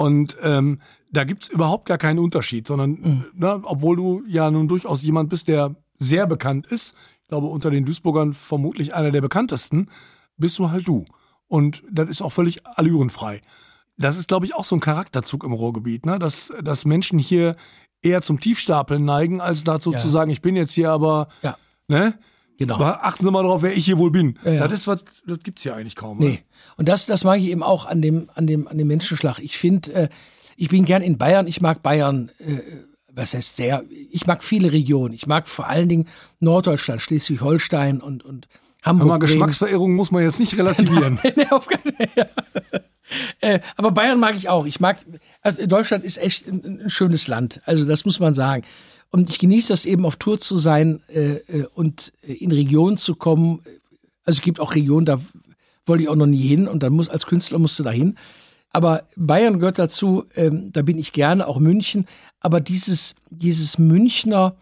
[0.00, 0.80] Und ähm,
[1.12, 5.46] da gibt's überhaupt gar keinen Unterschied, sondern, ne, obwohl du ja nun durchaus jemand bist,
[5.46, 9.90] der sehr bekannt ist, ich glaube unter den Duisburgern vermutlich einer der bekanntesten,
[10.38, 11.04] bist du halt du.
[11.48, 13.42] Und das ist auch völlig allürenfrei.
[13.98, 16.18] Das ist, glaube ich, auch so ein Charakterzug im Ruhrgebiet, ne?
[16.18, 17.56] dass, dass Menschen hier
[18.00, 19.98] eher zum Tiefstapeln neigen, als dazu Ja.
[19.98, 21.56] zu sagen, ich bin jetzt hier aber, Ja,
[21.88, 22.14] ne?
[22.60, 22.76] Genau.
[22.76, 24.38] Aber achten Sie mal drauf, wer ich hier wohl bin.
[24.44, 24.68] Ja, ja.
[24.68, 26.18] Das ist was, das gibt's hier eigentlich kaum.
[26.18, 26.26] ne?
[26.26, 26.38] Nee.
[26.76, 29.40] Und das, das mag ich eben auch an dem, an dem, an dem Menschenschlag.
[29.40, 30.08] Ich finde, äh,
[30.56, 31.46] ich bin gern in Bayern.
[31.46, 32.58] Ich mag Bayern, äh,
[33.12, 35.12] was heißt sehr, ich mag viele Regionen.
[35.14, 38.46] Ich mag vor allen Dingen Norddeutschland, Schleswig-Holstein und, und
[38.82, 39.08] Hamburg.
[39.10, 39.18] Aber.
[39.20, 41.18] Geschmacksverirrung muss man jetzt nicht relativieren.
[41.36, 42.26] nee, auf keinen ja.
[43.40, 44.66] äh, Aber Bayern mag ich auch.
[44.66, 44.98] Ich mag,
[45.42, 47.60] also Deutschland ist echt ein, ein schönes Land.
[47.64, 48.62] Also das muss man sagen.
[49.10, 53.16] Und ich genieße das eben auf Tour zu sein äh, äh, und in Regionen zu
[53.16, 53.60] kommen.
[54.24, 55.20] Also es gibt auch Regionen, da
[55.84, 58.16] wollte ich auch noch nie hin und dann muss als Künstler musst du da hin.
[58.70, 62.06] Aber Bayern gehört dazu, ähm, da bin ich gerne, auch München.
[62.38, 64.54] Aber dieses, dieses Münchner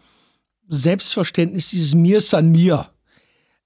[0.67, 2.89] Selbstverständnis, dieses Mir san mir,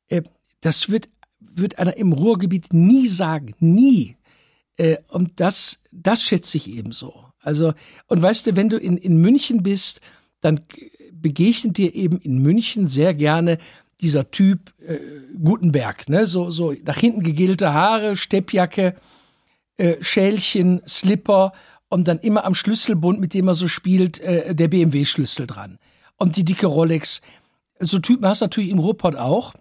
[0.08, 0.22] äh,
[0.60, 3.54] das wird, wird einer im Ruhrgebiet nie sagen.
[3.60, 4.17] Nie.
[4.78, 7.26] Äh, und das, das schätze ich ebenso.
[7.39, 7.74] Also,
[8.08, 10.02] und weißt du, wenn du in, in München bist,
[10.43, 10.62] dann
[11.12, 13.58] begegnet dir eben in München sehr gerne
[14.01, 14.97] dieser Typ äh,
[15.41, 16.25] Gutenberg, ne?
[16.25, 18.95] So, so nach hinten gegelte Haare, Steppjacke,
[19.77, 21.53] äh, Schälchen, Slipper
[21.88, 25.79] und dann immer am Schlüsselbund, mit dem er so spielt, äh, der BMW-Schlüssel dran.
[26.17, 27.21] Und die dicke Rolex.
[27.79, 29.53] So Typen hast du natürlich im Ruhrpott auch,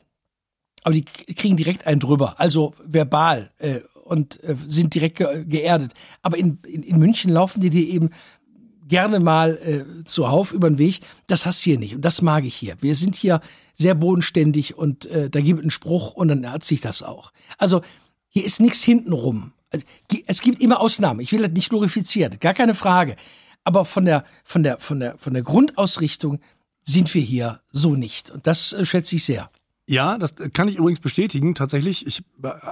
[0.82, 5.92] aber die kriegen direkt einen drüber, also verbal äh, und äh, sind direkt ge geerdet.
[6.22, 8.10] Aber in, in, in München laufen die dir eben
[8.92, 11.00] gerne mal äh, zuhauf über den Weg.
[11.26, 12.76] Das hast du hier nicht und das mag ich hier.
[12.82, 13.40] Wir sind hier
[13.72, 17.32] sehr bodenständig und äh, da gibt es einen Spruch und dann hat sich das auch.
[17.56, 17.80] Also
[18.28, 19.52] hier ist nichts hintenrum.
[19.70, 19.86] Also,
[20.26, 21.20] es gibt immer Ausnahmen.
[21.20, 23.16] Ich will das nicht glorifizieren, gar keine Frage.
[23.64, 26.38] Aber von der von der von der von der Grundausrichtung
[26.82, 29.50] sind wir hier so nicht und das äh, schätze ich sehr.
[29.86, 31.54] Ja, das kann ich übrigens bestätigen.
[31.54, 32.24] Tatsächlich, ich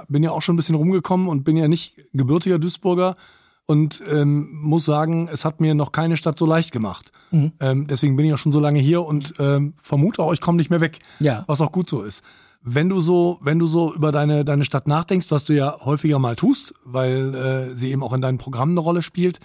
[0.07, 3.17] bin ja auch schon ein bisschen rumgekommen und bin ja nicht gebürtiger Duisburger
[3.65, 7.11] und ähm, muss sagen, es hat mir noch keine Stadt so leicht gemacht.
[7.31, 7.53] Mhm.
[7.59, 10.57] Ähm, deswegen bin ich auch schon so lange hier und ähm, vermute auch, ich komme
[10.57, 10.99] nicht mehr weg.
[11.19, 11.43] Ja.
[11.47, 12.23] Was auch gut so ist.
[12.61, 16.19] Wenn du so, wenn du so über deine deine Stadt nachdenkst, was du ja häufiger
[16.19, 19.39] mal tust, weil äh, sie eben auch in deinen Programmen eine Rolle spielt,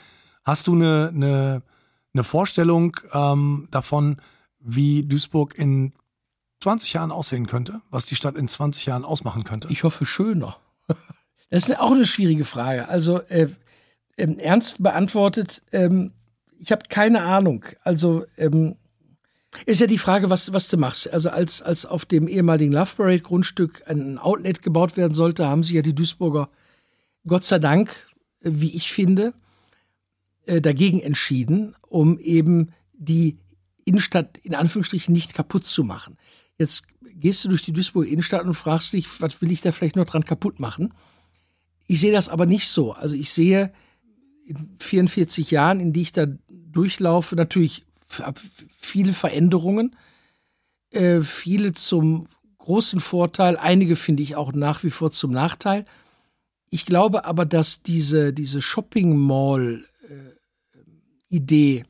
[0.45, 1.63] hast du eine eine,
[2.13, 4.21] eine Vorstellung ähm, davon,
[4.59, 5.93] wie Duisburg in
[6.61, 9.69] 20 Jahren aussehen könnte, was die Stadt in 20 Jahren ausmachen könnte?
[9.71, 10.57] Ich hoffe schöner.
[11.49, 12.89] Das ist auch eine schwierige Frage.
[12.89, 13.47] Also äh,
[14.17, 16.13] ähm, ernst beantwortet, ähm,
[16.59, 17.65] ich habe keine Ahnung.
[17.83, 18.77] Also ähm,
[19.65, 21.13] ist ja die Frage, was, was du machst.
[21.13, 25.63] Also als, als auf dem ehemaligen Love Parade Grundstück ein Outlet gebaut werden sollte, haben
[25.63, 26.51] sich ja die Duisburger
[27.27, 28.09] Gott sei Dank,
[28.41, 29.35] wie ich finde,
[30.47, 33.39] äh, dagegen entschieden, um eben die
[33.85, 36.17] Innenstadt in Anführungsstrichen nicht kaputt zu machen.
[36.59, 39.97] Jetzt gehst du durch die Duisburger Innenstadt und fragst dich, was will ich da vielleicht
[39.97, 40.93] noch dran kaputt machen?
[41.87, 42.93] Ich sehe das aber nicht so.
[42.93, 43.73] Also ich sehe
[44.79, 47.85] 44 Jahren, in die ich da durchlaufe, natürlich
[48.79, 49.97] viele Veränderungen,
[50.91, 52.27] äh, viele zum
[52.59, 55.85] großen Vorteil, einige finde ich auch nach wie vor zum Nachteil.
[56.71, 61.83] Ich glaube aber, dass diese, diese Shopping Mall äh,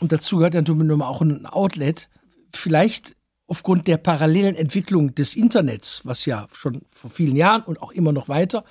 [0.00, 2.08] und dazu gehört natürlich auch ein Outlet,
[2.54, 3.14] vielleicht
[3.46, 8.12] aufgrund der parallelen Entwicklung des Internets, was ja schon vor vielen Jahren und auch immer
[8.12, 8.64] noch weiter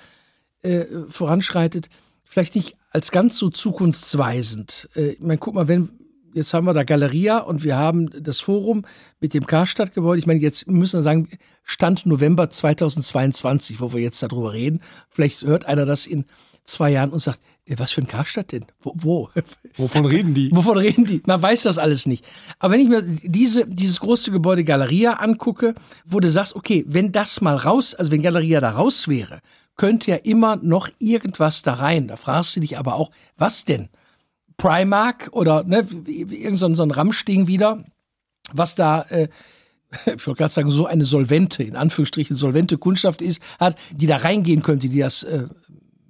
[0.62, 1.88] äh, voranschreitet,
[2.32, 4.88] vielleicht nicht als ganz so zukunftsweisend.
[4.96, 5.90] Äh, ich meine, guck mal, wenn
[6.32, 8.86] jetzt haben wir da Galeria und wir haben das Forum
[9.20, 10.18] mit dem Karstadtgebäude.
[10.18, 11.28] Ich meine, jetzt müssen wir sagen,
[11.62, 14.80] Stand November 2022, wo wir jetzt darüber reden.
[15.10, 16.24] Vielleicht hört einer das in
[16.64, 18.66] zwei Jahren und sagt, was für ein Karstadt denn?
[18.80, 18.92] Wo?
[18.96, 19.28] wo?
[19.76, 20.50] Wovon reden die?
[20.52, 21.22] Wovon reden die?
[21.26, 22.24] Man weiß das alles nicht.
[22.58, 27.12] Aber wenn ich mir diese, dieses große Gebäude Galeria angucke, wo du sagst, okay, wenn
[27.12, 29.40] das mal raus, also wenn Galeria da raus wäre,
[29.76, 32.08] könnte ja immer noch irgendwas da rein.
[32.08, 33.88] Da fragst du dich aber auch, was denn?
[34.56, 37.84] Primark oder ne, irgend so ein Ramschding wieder,
[38.52, 39.28] was da äh,
[40.06, 44.16] ich wollte gerade sagen, so eine solvente, in Anführungsstrichen solvente Kundschaft ist, hat, die da
[44.16, 45.46] reingehen könnte, die das äh,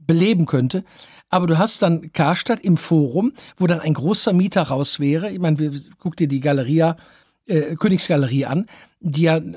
[0.06, 0.84] beleben könnte.
[1.32, 5.30] Aber du hast dann Karstadt im Forum, wo dann ein großer Mieter raus wäre.
[5.30, 6.98] Ich meine, guck dir die Galeria,
[7.46, 8.66] äh, Königsgalerie an,
[9.00, 9.54] die ja äh,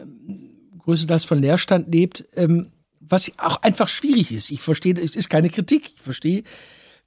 [0.80, 4.52] größtenteils von Leerstand lebt, ähm, was auch einfach schwierig ist.
[4.52, 5.92] Ich verstehe, es ist keine Kritik.
[5.98, 6.44] Ich verstehe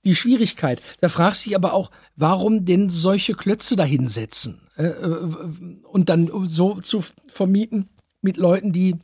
[0.05, 0.83] die Schwierigkeit.
[1.01, 4.61] Da fragst du dich aber auch, warum denn solche Klötze dahinsetzen?
[4.77, 5.31] Äh, äh,
[5.91, 7.89] und dann so zu vermieten
[8.21, 8.97] mit Leuten, die,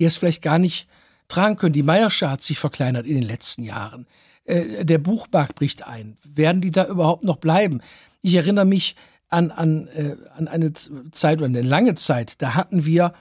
[0.00, 0.88] die es vielleicht gar nicht
[1.28, 1.72] tragen können.
[1.72, 4.06] Die Meiersche hat sich verkleinert in den letzten Jahren.
[4.44, 6.16] Äh, der Buchmarkt bricht ein.
[6.24, 7.80] Werden die da überhaupt noch bleiben?
[8.22, 8.96] Ich erinnere mich
[9.28, 9.88] an, an,
[10.36, 13.12] an eine Zeit oder eine lange Zeit, da hatten wir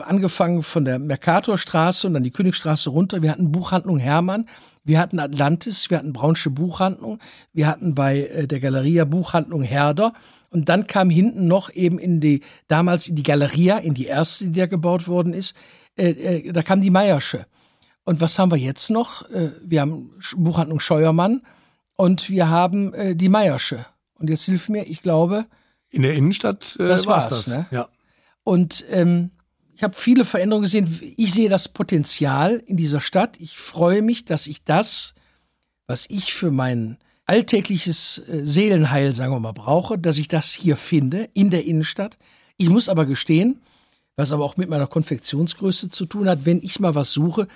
[0.00, 3.22] angefangen von der Mercatorstraße und dann die Königstraße runter.
[3.22, 4.48] Wir hatten Buchhandlung Hermann,
[4.84, 7.18] wir hatten Atlantis, wir hatten Braunsche Buchhandlung,
[7.52, 10.12] wir hatten bei äh, der Galeria Buchhandlung Herder
[10.50, 14.46] und dann kam hinten noch eben in die, damals in die Galeria, in die erste,
[14.46, 15.54] die da gebaut worden ist,
[15.96, 17.46] äh, äh, da kam die Meiersche.
[18.04, 19.28] Und was haben wir jetzt noch?
[19.30, 21.42] Äh, wir haben Buchhandlung Scheuermann
[21.96, 23.84] und wir haben die Meiersche.
[24.14, 25.46] Und jetzt hilf mir, ich glaube.
[25.90, 27.46] In der Innenstadt äh, das war's, das.
[27.46, 27.66] ne?
[27.70, 27.88] Ja.
[28.42, 29.30] Und ähm,
[29.74, 31.14] ich habe viele Veränderungen gesehen.
[31.16, 33.38] Ich sehe das Potenzial in dieser Stadt.
[33.38, 35.14] Ich freue mich, dass ich das,
[35.86, 41.28] was ich für mein alltägliches Seelenheil, sagen wir mal, brauche, dass ich das hier finde,
[41.32, 42.18] in der Innenstadt.
[42.56, 43.60] Ich muss aber gestehen,
[44.20, 47.48] was aber auch mit meiner Konfektionsgröße zu tun hat, wenn ich mal was suche,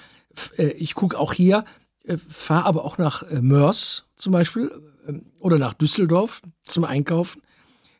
[0.56, 1.64] äh, ich gucke auch hier,
[2.04, 4.70] äh, fahre aber auch nach Mörs zum Beispiel
[5.06, 7.42] ähm, oder nach Düsseldorf zum Einkaufen,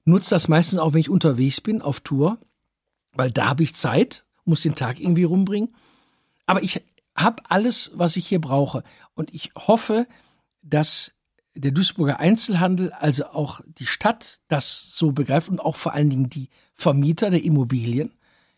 [0.05, 2.39] nutze das meistens auch, wenn ich unterwegs bin, auf Tour
[3.15, 5.75] weil da habe ich Zeit, muss den Tag irgendwie rumbringen.
[6.47, 6.83] Aber ich
[7.17, 8.83] habe alles, was ich hier brauche.
[9.15, 10.07] Und ich hoffe,
[10.63, 11.13] dass
[11.55, 16.29] der Duisburger Einzelhandel, also auch die Stadt, das so begreift und auch vor allen Dingen
[16.29, 18.13] die Vermieter der Immobilien.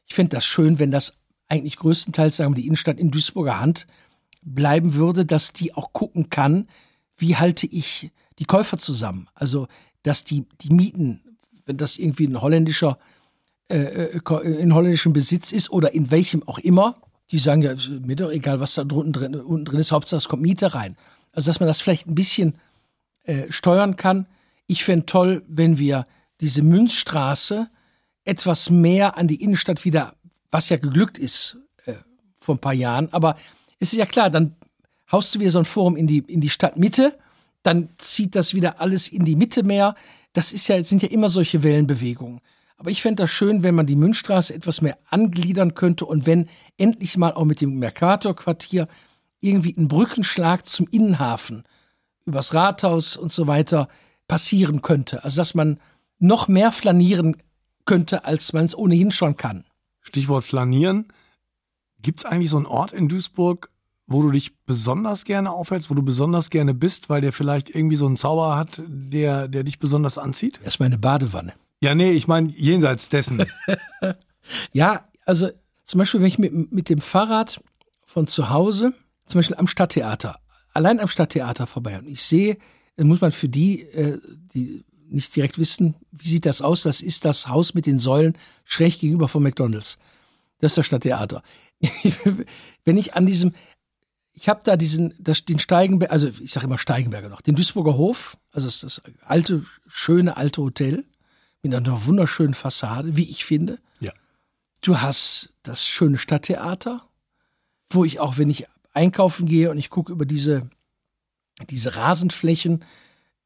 [0.06, 1.14] Ich finde das schön, wenn das
[1.48, 3.86] eigentlich größtenteils, sagen wir, die Innenstadt in Duisburger Hand
[4.42, 6.68] bleiben würde, dass die auch gucken kann,
[7.16, 9.28] wie halte ich die Käufer zusammen.
[9.34, 9.66] Also,
[10.02, 12.98] dass die, die Mieten, wenn das irgendwie ein holländischer
[13.68, 16.94] äh, äh, in holländischem Besitz ist oder in welchem auch immer,
[17.32, 20.28] die sagen ja, mir doch egal, was da unten drin, unten drin ist, Hauptsache es
[20.28, 20.96] kommt Miete rein.
[21.32, 22.58] Also dass man das vielleicht ein bisschen
[23.24, 24.28] äh, steuern kann.
[24.68, 26.06] Ich fände toll, wenn wir
[26.40, 27.68] diese Münzstraße
[28.26, 30.14] etwas mehr an die Innenstadt wieder,
[30.50, 31.94] was ja geglückt ist äh,
[32.38, 33.36] vor ein paar Jahren, aber
[33.78, 34.56] es ist ja klar, dann
[35.10, 37.18] haust du wieder so ein Forum in die, in die Stadtmitte,
[37.62, 39.94] dann zieht das wieder alles in die Mitte mehr.
[40.32, 42.40] Das ist ja, sind ja immer solche Wellenbewegungen.
[42.76, 46.48] Aber ich fände das schön, wenn man die Münchstraße etwas mehr angliedern könnte und wenn
[46.76, 48.86] endlich mal auch mit dem Mercator-Quartier
[49.40, 51.64] irgendwie ein Brückenschlag zum Innenhafen
[52.24, 53.88] übers Rathaus und so weiter
[54.28, 55.24] passieren könnte.
[55.24, 55.80] Also dass man
[56.18, 57.36] noch mehr flanieren
[57.86, 59.64] könnte, als man es ohnehin schon kann.
[60.00, 61.08] Stichwort flanieren.
[62.00, 63.70] Gibt es eigentlich so einen Ort in Duisburg,
[64.06, 67.96] wo du dich besonders gerne aufhältst, wo du besonders gerne bist, weil der vielleicht irgendwie
[67.96, 70.60] so einen Zauber hat, der, der dich besonders anzieht?
[70.62, 71.54] Erstmal eine Badewanne.
[71.80, 73.44] Ja, nee, ich meine jenseits dessen.
[74.72, 75.48] ja, also
[75.82, 77.62] zum Beispiel, wenn ich mit, mit dem Fahrrad
[78.04, 78.94] von zu Hause,
[79.26, 80.38] zum Beispiel am Stadttheater,
[80.72, 82.58] allein am Stadttheater vorbei und ich sehe,
[82.96, 84.18] dann muss man für die, äh,
[84.54, 88.36] die nicht direkt wissen, wie sieht das aus, das ist das Haus mit den Säulen
[88.64, 89.98] schräg gegenüber vom McDonalds.
[90.58, 91.42] Das ist das Stadttheater.
[92.84, 93.54] wenn ich an diesem,
[94.32, 97.96] ich habe da diesen, das, den Steigenberg, also ich sage immer Steigenberger noch, den Duisburger
[97.96, 101.04] Hof, also das, das alte, schöne alte Hotel
[101.62, 103.78] mit einer wunderschönen Fassade, wie ich finde.
[104.00, 104.12] Ja.
[104.80, 107.08] Du hast das schöne Stadttheater,
[107.88, 110.70] wo ich auch, wenn ich einkaufen gehe und ich gucke über diese,
[111.68, 112.84] diese Rasenflächen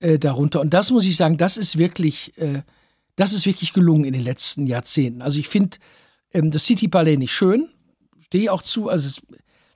[0.00, 0.60] äh, darunter.
[0.60, 2.62] Und das muss ich sagen, das ist wirklich, äh,
[3.16, 5.22] das ist wirklich gelungen in den letzten Jahrzehnten.
[5.22, 5.78] Also ich finde
[6.32, 7.68] ähm, das City Palais nicht schön,
[8.20, 8.88] stehe auch zu.
[8.88, 9.22] Also es,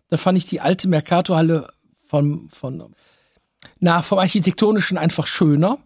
[0.09, 1.69] da fand ich die alte Mercatorhalle
[2.07, 2.95] von, von,
[3.81, 5.79] na, vom Architektonischen einfach schöner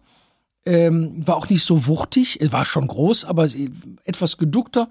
[0.65, 3.49] ähm, war auch nicht so wuchtig, war schon groß, aber
[4.03, 4.89] etwas geduckter.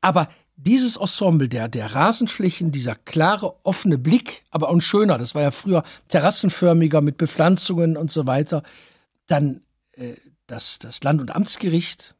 [0.00, 0.28] Aber
[0.62, 5.42] dieses Ensemble der, der Rasenflächen, dieser klare, offene Blick, aber auch ein schöner, das war
[5.42, 8.62] ja früher terrassenförmiger mit Bepflanzungen und so weiter.
[9.26, 10.14] Dann äh,
[10.46, 12.14] das, das Land- und Amtsgericht,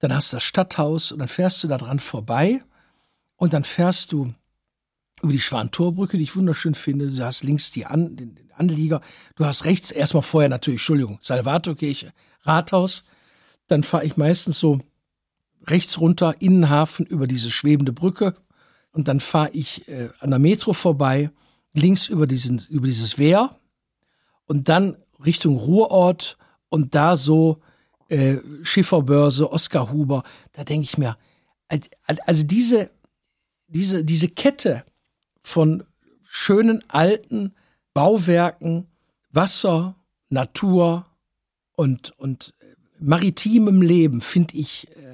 [0.00, 2.62] dann hast du das Stadthaus und dann fährst du da dran vorbei
[3.36, 4.32] und dann fährst du
[5.22, 7.10] über die Schwantorbrücke, die ich wunderschön finde.
[7.10, 9.00] Du hast links die An den, Anlieger.
[9.36, 13.04] Du hast rechts erstmal vorher natürlich, Entschuldigung, Salvatorkirche, Rathaus.
[13.68, 14.80] Dann fahre ich meistens so
[15.66, 18.34] rechts runter Innenhafen über diese schwebende Brücke.
[18.92, 21.30] Und dann fahre ich äh, an der Metro vorbei,
[21.72, 23.50] links über, diesen, über dieses Wehr
[24.46, 26.36] und dann Richtung Ruhrort
[26.68, 27.60] und da so
[28.08, 31.16] äh, Schifferbörse, Oskar Huber, da denke ich mir,
[32.26, 32.90] also diese,
[33.66, 34.84] diese, diese Kette
[35.42, 35.82] von
[36.24, 37.54] schönen alten
[37.92, 38.86] Bauwerken,
[39.30, 39.96] Wasser,
[40.30, 41.06] Natur
[41.76, 42.54] und, und
[42.98, 45.07] maritimem Leben, finde ich, äh,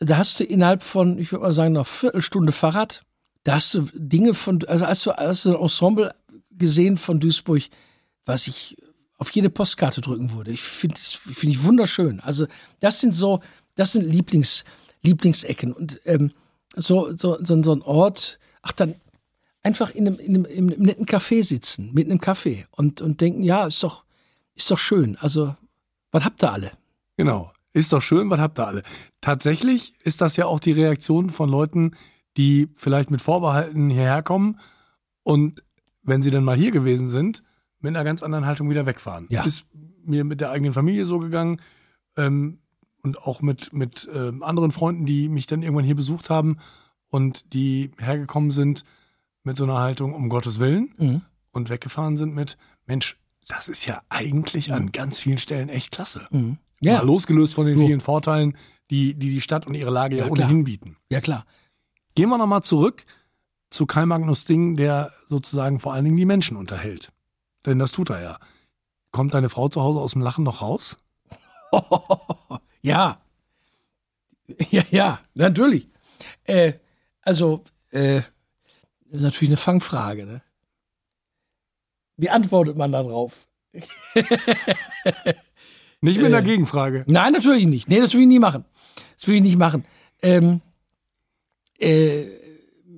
[0.00, 3.02] da hast du innerhalb von, ich würde mal sagen, einer Viertelstunde Fahrrad,
[3.44, 6.14] da hast du Dinge von, also hast du, hast du ein Ensemble
[6.50, 7.62] gesehen von Duisburg,
[8.26, 8.76] was ich
[9.16, 10.52] auf jede Postkarte drücken würde.
[10.52, 12.20] Ich finde finde ich wunderschön.
[12.20, 12.46] Also
[12.80, 13.40] das sind so,
[13.74, 14.64] das sind Lieblings,
[15.02, 16.30] Lieblingsecken und ähm,
[16.76, 18.94] so, so, so, so ein Ort, ach dann
[19.62, 23.20] einfach in einem, in einem, in einem netten Café sitzen, mit einem Kaffee und, und
[23.20, 24.04] denken, ja, ist doch,
[24.54, 25.16] ist doch schön.
[25.16, 25.56] Also,
[26.10, 26.72] was habt ihr alle?
[27.16, 27.52] Genau.
[27.78, 28.82] Ist doch schön, was habt ihr alle?
[29.20, 31.92] Tatsächlich ist das ja auch die Reaktion von Leuten,
[32.36, 34.58] die vielleicht mit Vorbehalten hierher kommen
[35.22, 35.62] und
[36.02, 37.44] wenn sie dann mal hier gewesen sind,
[37.78, 39.28] mit einer ganz anderen Haltung wieder wegfahren.
[39.30, 39.44] Ja.
[39.44, 39.66] Ist
[40.04, 41.60] mir mit der eigenen Familie so gegangen
[42.16, 42.58] ähm,
[43.04, 46.56] und auch mit, mit ähm, anderen Freunden, die mich dann irgendwann hier besucht haben
[47.10, 48.82] und die hergekommen sind
[49.44, 51.22] mit so einer Haltung, um Gottes Willen Mhm.
[51.52, 56.26] und weggefahren sind mit, Mensch, das ist ja eigentlich an ganz vielen Stellen echt klasse.
[56.32, 56.58] Mhm.
[56.80, 57.86] Ja, Mal losgelöst von den So.
[57.86, 58.56] vielen Vorteilen,
[58.90, 60.46] die, die die Stadt und ihre Lage ja, Ja, klar.
[60.48, 60.96] ohnehin bieten.
[61.10, 61.44] ja klar.
[62.14, 63.04] Gehen wir nochmal zurück
[63.70, 67.12] zu Karl Magnus Ding, der sozusagen vor allen Dingen die Menschen unterhält.
[67.66, 68.38] Denn das tut er ja.
[69.10, 70.96] Kommt deine Frau zu Hause aus dem Lachen noch raus?
[72.82, 73.20] ja.
[74.70, 75.88] Ja, ja, natürlich.
[76.44, 76.72] Äh,
[77.20, 78.22] also, äh,
[79.04, 80.40] das ist natürlich eine Fangfrage, ne?
[82.16, 83.46] Wie antwortet man da drauf?
[86.00, 86.34] Nicht mit Äh.
[86.34, 87.04] einer Gegenfrage.
[87.06, 87.88] Nein, natürlich nicht.
[87.88, 88.64] Nee, das will ich nie machen.
[89.16, 89.84] Das will ich nicht machen.
[90.22, 90.60] Ähm,
[91.80, 92.26] äh,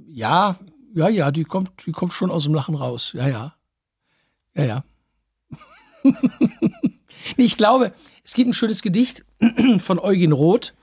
[0.09, 0.57] ja,
[0.95, 3.13] ja, ja, die kommt, die kommt schon aus dem Lachen raus.
[3.15, 3.55] Ja, ja.
[4.55, 4.85] Ja, ja.
[7.37, 7.93] nee, ich glaube,
[8.25, 9.25] es gibt ein schönes Gedicht
[9.79, 10.75] von Eugen Roth.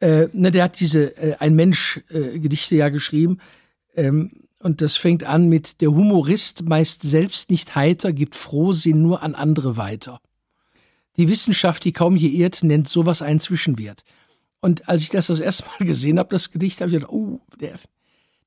[0.00, 3.38] Äh, ne, der hat diese äh, Ein Mensch äh, Gedichte ja geschrieben.
[3.94, 9.22] Ähm, und das fängt an mit Der Humorist meist selbst nicht heiter, gibt Frohsinn nur
[9.22, 10.20] an andere weiter.
[11.18, 14.02] Die Wissenschaft, die kaum je irrt, nennt sowas einen Zwischenwert.
[14.60, 17.40] Und als ich das das erste Mal gesehen habe, das Gedicht, habe ich gedacht, oh,
[17.60, 17.78] der,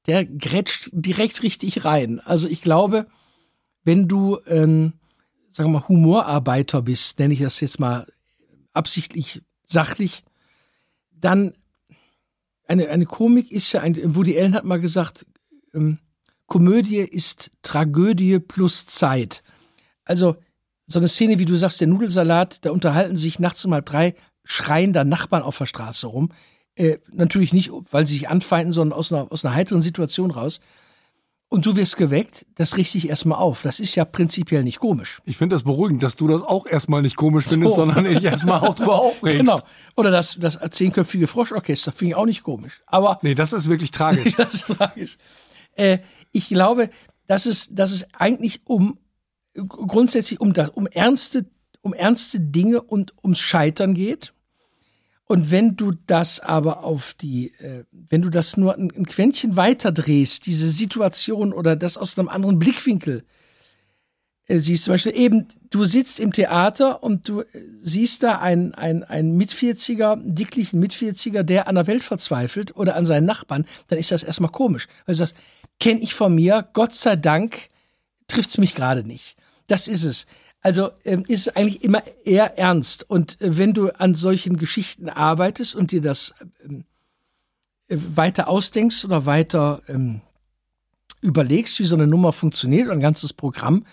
[0.07, 2.19] der grätscht direkt richtig rein.
[2.21, 3.07] Also ich glaube,
[3.83, 4.93] wenn du, ähm,
[5.49, 8.07] sagen wir mal, Humorarbeiter bist, nenne ich das jetzt mal
[8.73, 10.23] absichtlich sachlich,
[11.11, 11.53] dann
[12.67, 15.25] eine, eine Komik ist ja ein, Woody Allen hat mal gesagt,
[15.73, 15.99] ähm,
[16.47, 19.43] Komödie ist Tragödie plus Zeit.
[20.03, 20.37] Also
[20.87, 24.13] so eine Szene, wie du sagst, der Nudelsalat, da unterhalten sich nachts um halb drei
[24.43, 26.31] schreiender Nachbarn auf der Straße rum.
[26.75, 30.59] Äh, natürlich nicht, weil sie sich anfeinden, sondern aus einer, aus einer heiteren Situation raus.
[31.49, 33.61] Und du wirst geweckt, das richte ich erstmal auf.
[33.63, 35.21] Das ist ja prinzipiell nicht komisch.
[35.25, 37.81] Ich finde das beruhigend, dass du das auch erstmal nicht komisch findest, So.
[37.81, 39.39] sondern ich erstmal auch drüber aufregst.
[39.39, 39.59] Genau.
[39.97, 42.81] Oder das, das zehnköpfige Froschorchester finde ich auch nicht komisch.
[42.87, 44.33] Aber Nee, das ist wirklich tragisch.
[44.37, 45.17] das ist tragisch.
[45.75, 45.97] Äh,
[46.31, 46.89] ich glaube,
[47.27, 48.97] dass es, dass es eigentlich um
[49.53, 51.45] grundsätzlich um das, um ernste,
[51.81, 54.33] um ernste Dinge und ums Scheitern geht.
[55.25, 59.55] Und wenn du das aber auf die, äh, wenn du das nur ein, ein Quäntchen
[59.55, 63.23] weiter drehst, diese Situation oder das aus einem anderen Blickwinkel
[64.47, 67.45] äh, siehst, zum Beispiel eben, du sitzt im Theater und du äh,
[67.81, 73.05] siehst da einen, einen, einen Mitvierziger, dicklichen Mitvierziger, der an der Welt verzweifelt oder an
[73.05, 74.87] seinen Nachbarn, dann ist das erstmal komisch.
[75.05, 75.37] Weil du sagst,
[75.79, 77.69] kenne ich von mir, Gott sei Dank
[78.27, 79.37] trifft's mich gerade nicht.
[79.71, 80.25] Das ist es.
[80.59, 83.09] Also ähm, ist es eigentlich immer eher ernst.
[83.09, 86.33] Und äh, wenn du an solchen Geschichten arbeitest und dir das
[86.65, 86.83] ähm,
[87.87, 90.19] äh, weiter ausdenkst oder weiter ähm,
[91.21, 93.85] überlegst, wie so eine Nummer funktioniert oder ein ganzes Programm,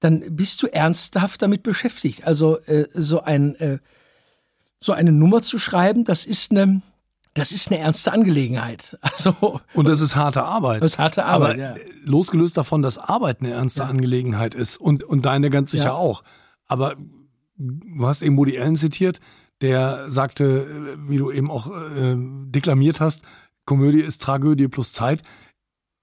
[0.00, 2.26] dann bist du ernsthaft damit beschäftigt.
[2.26, 3.78] Also äh, so ein äh,
[4.80, 6.82] so eine Nummer zu schreiben, das ist eine
[7.34, 8.98] das ist eine ernste Angelegenheit.
[9.02, 10.82] Also Und das ist harte Arbeit.
[10.82, 11.74] Das ist harte Arbeit, Aber ja.
[12.04, 13.88] losgelöst davon, dass Arbeit eine ernste Ja.
[13.88, 15.94] Angelegenheit ist und, und deine ganz sicher Ja.
[15.94, 16.22] auch.
[16.66, 16.96] Aber
[17.56, 19.20] du hast eben Woody Allen zitiert,
[19.60, 23.22] der sagte, wie du eben auch äh, deklamiert hast,
[23.66, 25.22] Komödie ist Tragödie plus Zeit.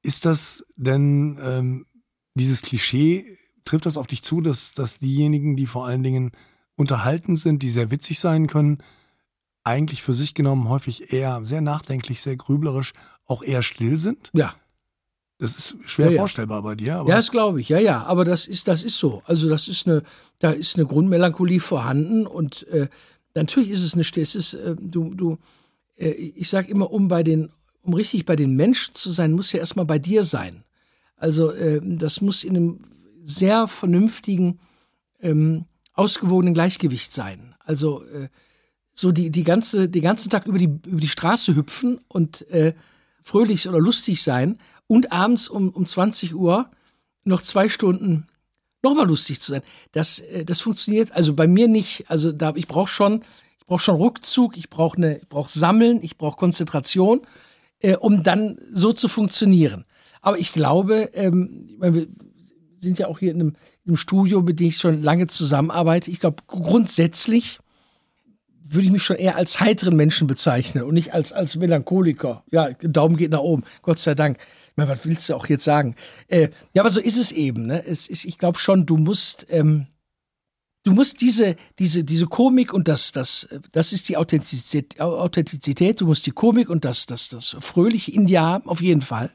[0.04, 1.86] Ist das denn ähm,
[2.34, 3.26] dieses Klischee,
[3.66, 6.32] trifft das auf dich zu, dass, dass diejenigen, die vor allen Dingen
[6.76, 8.80] unterhalten sind, die sehr witzig sein können,
[9.64, 12.94] eigentlich für sich genommen häufig eher sehr nachdenklich, sehr grüblerisch,
[13.26, 14.30] auch eher still sind?
[14.34, 14.54] ja,
[15.38, 16.22] Das ist schwer Ja, ja.
[16.22, 16.98] vorstellbar bei dir.
[16.98, 18.04] Aber Ja, das glaube ich, ja, ja.
[18.04, 19.22] Aber das ist, das ist so.
[19.26, 20.04] Also das ist eine,
[20.40, 22.88] da ist eine Grundmelancholie vorhanden und äh,
[23.36, 25.38] natürlich ist es eine, es ist, äh, du, du,
[25.98, 27.50] äh, ich sag immer, um bei den,
[27.84, 30.64] um richtig bei den Menschen zu sein, muss ja erstmal bei dir sein.
[31.16, 32.80] Also äh, das muss in einem
[33.24, 34.60] sehr vernünftigen,
[35.22, 37.56] ähm, ausgewogenen Gleichgewicht sein.
[37.60, 38.30] Also äh,
[38.94, 42.74] so die, die ganze, den ganzen Tag über die, über die Straße hüpfen und äh,
[43.22, 46.70] fröhlich oder lustig sein und abends um, um 20 Uhr
[47.24, 48.28] noch zwei Stunden
[48.84, 49.62] nochmal lustig zu sein.
[49.92, 52.06] Das, äh, das funktioniert also bei mir nicht.
[52.10, 53.24] Also da ich brauche schon,
[53.60, 57.22] ich brauche schon Rückzug, ich brauche eine, ich brauche Sammeln, ich brauche Konzentration,
[57.80, 59.86] äh, um dann so zu funktionieren.
[60.22, 62.08] Aber ich glaube, ähm, wir
[62.80, 66.12] sind ja auch hier in einem, in einem Studio, mit dem ich schon lange zusammenarbeite.
[66.12, 67.60] Ich glaube, grundsätzlich
[68.74, 72.44] würde ich mich schon eher als heiteren Menschen bezeichnen und nicht als, als Melancholiker.
[72.52, 74.38] Ja, Daumen geht nach oben, Gott sei Dank.
[74.40, 75.96] Ich meine, was willst du auch jetzt sagen?
[76.28, 77.68] Äh, ja, aber so ist es eben.
[77.68, 77.84] Ne?
[77.86, 79.88] Es ist, ich glaube schon, du musst, ähm,
[80.84, 86.00] du musst diese, diese, diese Komik und das, das, das ist die Authentizität, Authentizität.
[86.00, 89.32] Du musst die Komik und das, das, das Fröhliche in dir haben, auf jeden Fall.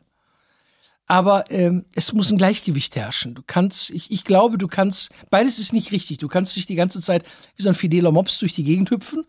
[1.06, 3.34] Aber ähm, es muss ein Gleichgewicht herrschen.
[3.34, 6.18] Du kannst, ich, ich glaube, du kannst, beides ist nicht richtig.
[6.18, 7.24] Du kannst nicht die ganze Zeit
[7.56, 9.24] wie so ein fideler Mops durch die Gegend hüpfen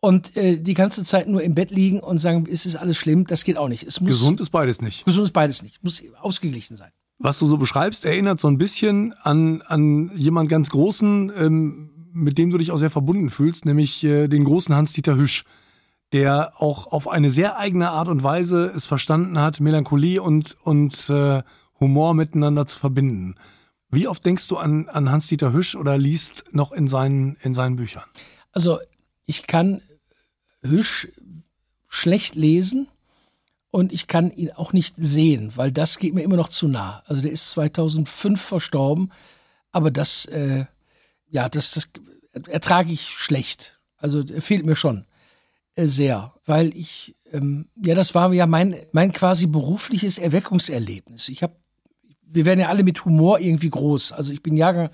[0.00, 3.26] und äh, die ganze Zeit nur im Bett liegen und sagen, es ist alles schlimm.
[3.26, 3.84] Das geht auch nicht.
[3.84, 5.04] Es muss, gesund ist beides nicht.
[5.04, 5.84] gesund ist beides nicht.
[5.84, 6.90] Muss ausgeglichen sein.
[7.18, 12.38] Was du so beschreibst, erinnert so ein bisschen an, an jemand ganz Großen, ähm, mit
[12.38, 15.44] dem du dich auch sehr verbunden fühlst, nämlich äh, den großen Hans-Dieter Hüsch,
[16.12, 21.10] der auch auf eine sehr eigene Art und Weise es verstanden hat, Melancholie und, und
[21.10, 21.42] äh,
[21.80, 23.34] Humor miteinander zu verbinden.
[23.90, 27.76] Wie oft denkst du an, an Hans-Dieter Hüsch oder liest noch in seinen, in seinen
[27.76, 28.04] Büchern?
[28.52, 28.78] Also
[29.24, 29.82] ich kann
[30.62, 31.08] Hüsch
[31.88, 32.88] schlecht lesen
[33.70, 37.02] und ich kann ihn auch nicht sehen, weil das geht mir immer noch zu nah.
[37.06, 39.12] Also der ist 2005 verstorben,
[39.72, 40.66] aber das, äh,
[41.28, 41.88] ja, das, das
[42.48, 43.80] ertrage ich schlecht.
[43.96, 45.06] Also der fehlt mir schon
[45.76, 51.28] sehr, weil ich, ähm, ja, das war ja mein, mein quasi berufliches Erweckungserlebnis.
[51.28, 51.56] Ich habe,
[52.22, 54.12] wir werden ja alle mit Humor irgendwie groß.
[54.12, 54.90] Also ich bin Jahrgang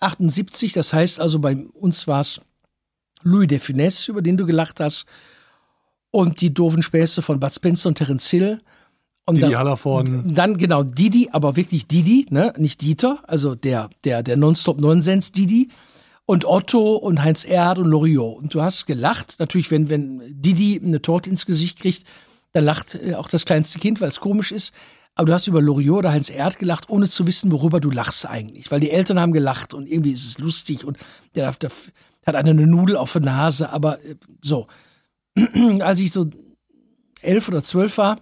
[0.00, 2.40] 78, das heißt also bei uns war es
[3.22, 5.06] Louis de Funès, über den du gelacht hast,
[6.10, 8.58] und die doofen Späße von Bud Spencer und Terence Hill.
[9.26, 10.34] Und Didi dann, Hallervorden.
[10.34, 15.32] dann genau Didi, aber wirklich Didi, ne, nicht Dieter, also der der der Nonstop Nonsens
[15.32, 15.68] Didi
[16.28, 18.36] und Otto und Heinz Erhard und Loriot.
[18.36, 22.04] Und du hast gelacht, natürlich wenn wenn Didi eine Torte ins Gesicht kriegt,
[22.52, 24.74] dann lacht äh, auch das kleinste Kind, weil es komisch ist.
[25.14, 28.26] Aber du hast über Loriot oder Heinz Erhard gelacht, ohne zu wissen, worüber du lachst
[28.26, 28.70] eigentlich.
[28.70, 30.98] Weil die Eltern haben gelacht und irgendwie ist es lustig und
[31.34, 31.70] der, der
[32.26, 34.66] hat eine Nudel auf der Nase, aber äh, so.
[35.80, 36.28] Als ich so
[37.22, 38.20] elf oder zwölf war,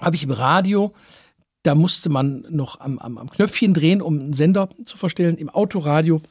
[0.00, 0.94] habe ich im Radio,
[1.64, 5.50] da musste man noch am, am, am Knöpfchen drehen, um einen Sender zu verstellen, im
[5.50, 6.22] Autoradio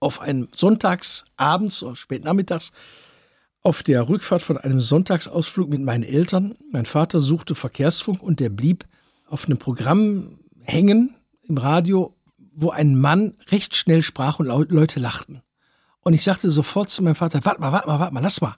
[0.00, 2.72] auf einem Sonntagsabends oder spät nachmittags
[3.62, 6.54] auf der Rückfahrt von einem Sonntagsausflug mit meinen Eltern.
[6.70, 8.86] Mein Vater suchte Verkehrsfunk und der blieb
[9.26, 12.16] auf einem Programm hängen im Radio,
[12.52, 15.42] wo ein Mann recht schnell sprach und Leute lachten.
[16.00, 18.56] Und ich sagte sofort zu meinem Vater, warte mal, warte mal, warte mal, lass mal.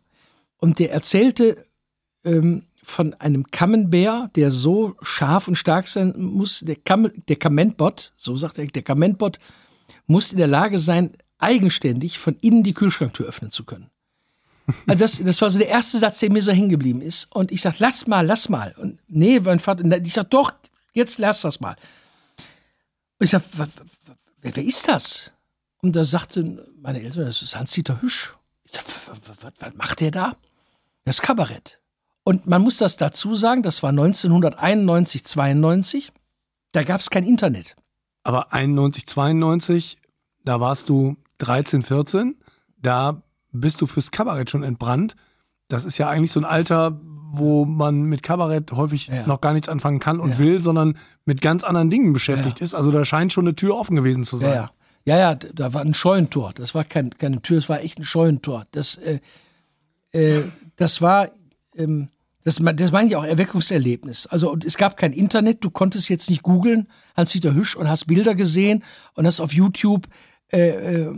[0.59, 1.67] Und der erzählte
[2.25, 8.13] ähm, von einem Camembert, der so scharf und stark sein muss, der, Kam der Kamentbot,
[8.17, 9.39] so sagt er, der Kamentbot
[10.07, 13.91] muss in der Lage sein, eigenständig von innen die Kühlschranktür öffnen zu können.
[14.87, 17.27] Also das, das war so der erste Satz, der mir so hängen geblieben ist.
[17.35, 18.75] Und ich sag, lass mal, lass mal.
[18.79, 20.53] Und nee, mein Vater, ich sag, doch,
[20.93, 21.77] jetzt lass das mal.
[23.19, 25.33] Und ich sag, wer, wer ist das?
[25.83, 28.35] Und da sagte meine Eltern, das ist Hans-Dieter Hüsch.
[28.65, 30.37] Ich sag, was, was macht der da?
[31.05, 31.81] Das Kabarett.
[32.23, 36.13] Und man muss das dazu sagen, das war 1991, 92.
[36.73, 37.77] Da gab es kein Internet.
[38.23, 39.99] Aber 91, 92,
[40.45, 42.37] da warst du 13, 14.
[42.81, 43.23] Da
[43.53, 45.17] bist du fürs Kabarett schon entbrannt.
[45.69, 47.01] Das ist ja eigentlich so ein Alter,
[47.33, 49.27] wo man mit Kabarett häufig ja.
[49.27, 50.39] noch gar nichts anfangen kann und ja.
[50.39, 52.65] will, sondern mit ganz anderen Dingen beschäftigt ja.
[52.65, 52.75] ist.
[52.75, 54.55] Also da scheint schon eine Tür offen gewesen zu sein.
[54.55, 54.71] Ja,
[55.05, 56.53] ja, ja, da war ein Scheunentor.
[56.55, 58.67] Das war kein, keine Tür, das war echt ein Scheunentor.
[58.73, 59.21] Das, äh,
[60.13, 60.45] äh,
[60.77, 61.29] das war,
[61.77, 62.09] ähm,
[62.43, 64.27] das, das meine ich auch Erweckungserlebnis.
[64.27, 68.35] Also es gab kein Internet, du konntest jetzt nicht googeln, Hans-Dieter Hüsch und hast Bilder
[68.35, 68.83] gesehen
[69.15, 70.07] und hast auf YouTube
[70.53, 71.13] äh, äh,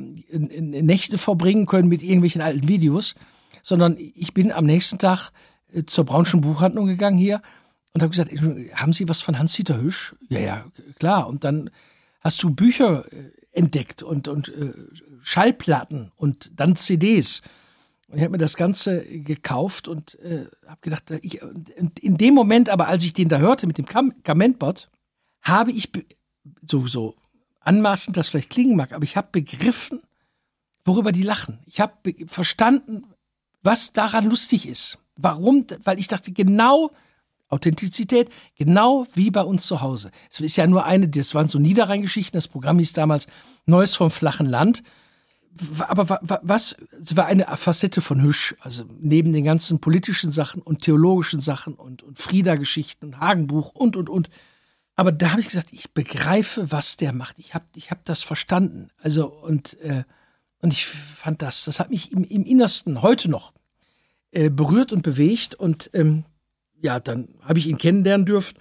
[0.83, 3.15] Nächte verbringen können mit irgendwelchen alten Videos,
[3.63, 5.31] sondern ich bin am nächsten Tag
[5.73, 7.43] äh, zur Braunschen Buchhandlung gegangen hier
[7.93, 8.33] und habe gesagt,
[8.75, 10.15] haben Sie was von Hans-Dieter Hüsch?
[10.29, 10.65] Ja, ja,
[10.99, 11.29] klar.
[11.29, 11.71] Und dann
[12.21, 14.73] hast du Bücher äh, entdeckt und, und äh,
[15.23, 17.43] Schallplatten und dann CDs.
[18.09, 21.41] Und ich habe mir das Ganze gekauft und äh, habe gedacht, ich,
[22.01, 24.91] in dem Moment aber, als ich den da hörte mit dem Kamentbot,
[25.41, 25.91] habe ich
[26.67, 27.17] so, so
[27.65, 30.01] anmaßend das vielleicht klingen mag, aber ich habe begriffen,
[30.85, 31.61] worüber die lachen.
[31.67, 31.95] Ich habe
[32.27, 33.05] verstanden,
[33.63, 34.99] was daran lustig ist.
[35.17, 35.67] Warum?
[35.85, 36.91] Weil ich dachte, genau
[37.49, 40.11] Authentizität, genau wie bei uns zu Hause.
[40.31, 43.27] Es ist ja nur eine, das waren so Niederrheingeschichten, das Programm hieß damals
[43.67, 44.83] Neues vom flachen Land.
[45.81, 50.81] Aber was, es war eine Facette von Hüsch, also neben den ganzen politischen Sachen und
[50.81, 54.31] theologischen Sachen und, und Frieda-Geschichten und Hagenbuch und, und, und.
[54.95, 57.39] Aber da habe ich gesagt, ich begreife, was der macht.
[57.39, 58.89] Ich habe ich hab das verstanden.
[58.99, 60.05] Also, und, äh,
[60.61, 63.53] und ich fand das, das hat mich im, im Innersten heute noch
[64.33, 65.55] äh, berührt und bewegt.
[65.55, 66.25] Und ähm,
[66.81, 68.57] ja, dann habe ich ihn kennenlernen dürfen.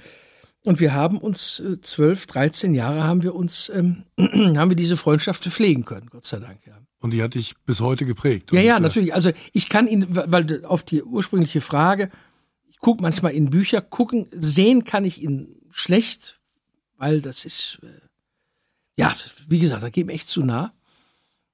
[0.63, 4.75] Und wir haben uns äh, zwölf, äh, 13 Jahre haben wir uns, ähm, haben wir
[4.75, 6.77] diese Freundschaft pflegen können, Gott sei Dank, ja.
[6.99, 8.51] Und die hat dich bis heute geprägt.
[8.53, 9.13] Ja, ja, äh, natürlich.
[9.15, 12.11] Also ich kann ihn, weil auf die ursprüngliche Frage,
[12.69, 16.39] ich gucke manchmal in Bücher, gucken, sehen kann ich ihn schlecht,
[16.97, 17.87] weil das ist, äh,
[18.97, 19.13] ja,
[19.47, 20.73] wie gesagt, da geht mir echt zu nah.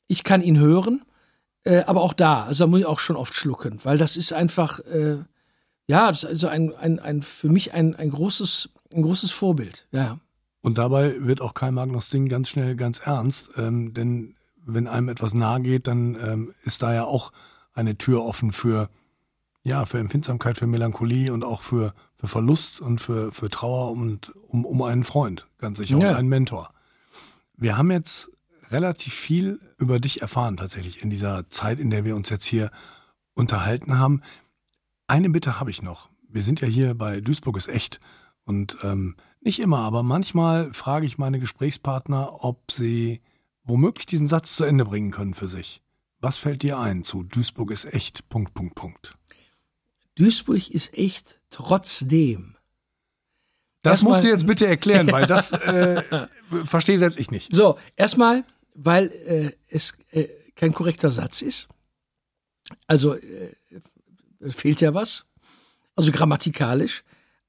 [0.08, 1.04] Ich kann ihn hören,
[1.64, 4.34] äh, aber auch da, also da muss ich auch schon oft schlucken, weil das ist
[4.34, 5.18] einfach, äh,
[5.88, 9.88] ja, das ist also ein, ein, ein, für mich ein, ein großes, ein großes Vorbild,
[9.92, 10.20] ja.
[10.62, 15.10] Und dabei wird auch Karl Magnus Ding ganz schnell ganz ernst, ähm, denn wenn einem
[15.10, 17.32] etwas nahe geht, dann ähm, ist da ja auch
[17.74, 18.90] eine Tür offen für,
[19.64, 24.36] ja, für Empfindsamkeit, für Melancholie und auch für, für Verlust und für, für Trauer und
[24.48, 26.12] um, um einen Freund, ganz sicher, ja.
[26.12, 26.74] um einen Mentor.
[27.56, 28.32] Wir haben jetzt
[28.70, 32.72] relativ viel über dich erfahren tatsächlich in dieser Zeit, in der wir uns jetzt hier
[33.34, 34.22] unterhalten haben.
[35.08, 36.10] Eine Bitte habe ich noch.
[36.28, 38.00] Wir sind ja hier bei Duisburg ist echt
[38.44, 43.22] und ähm, nicht immer, aber manchmal frage ich meine Gesprächspartner, ob sie
[43.64, 45.82] womöglich diesen Satz zu Ende bringen können für sich.
[46.20, 48.28] Was fällt dir ein zu Duisburg ist echt?
[48.30, 49.17] Punkt, Punkt, Punkt.
[50.18, 52.56] Duisburg ist echt trotzdem.
[53.84, 56.04] Das musst du jetzt bitte erklären, weil das äh,
[56.66, 57.54] verstehe selbst ich nicht.
[57.54, 58.44] So, erstmal
[58.78, 61.68] weil äh, es äh, kein korrekter Satz ist.
[62.86, 63.56] Also äh,
[64.50, 65.26] fehlt ja was,
[65.96, 67.04] also grammatikalisch.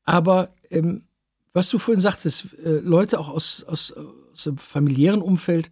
[0.04, 1.04] Aber ähm,
[1.52, 5.70] was du vorhin sagtest, äh, Leute auch aus, aus, aus dem familiären Umfeld,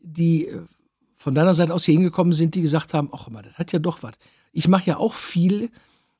[0.00, 0.62] die äh,
[1.14, 3.78] von deiner Seite aus hier hingekommen sind, die gesagt haben, ach mal, das hat ja
[3.78, 4.14] doch was.
[4.52, 5.70] Ich mache ja auch viel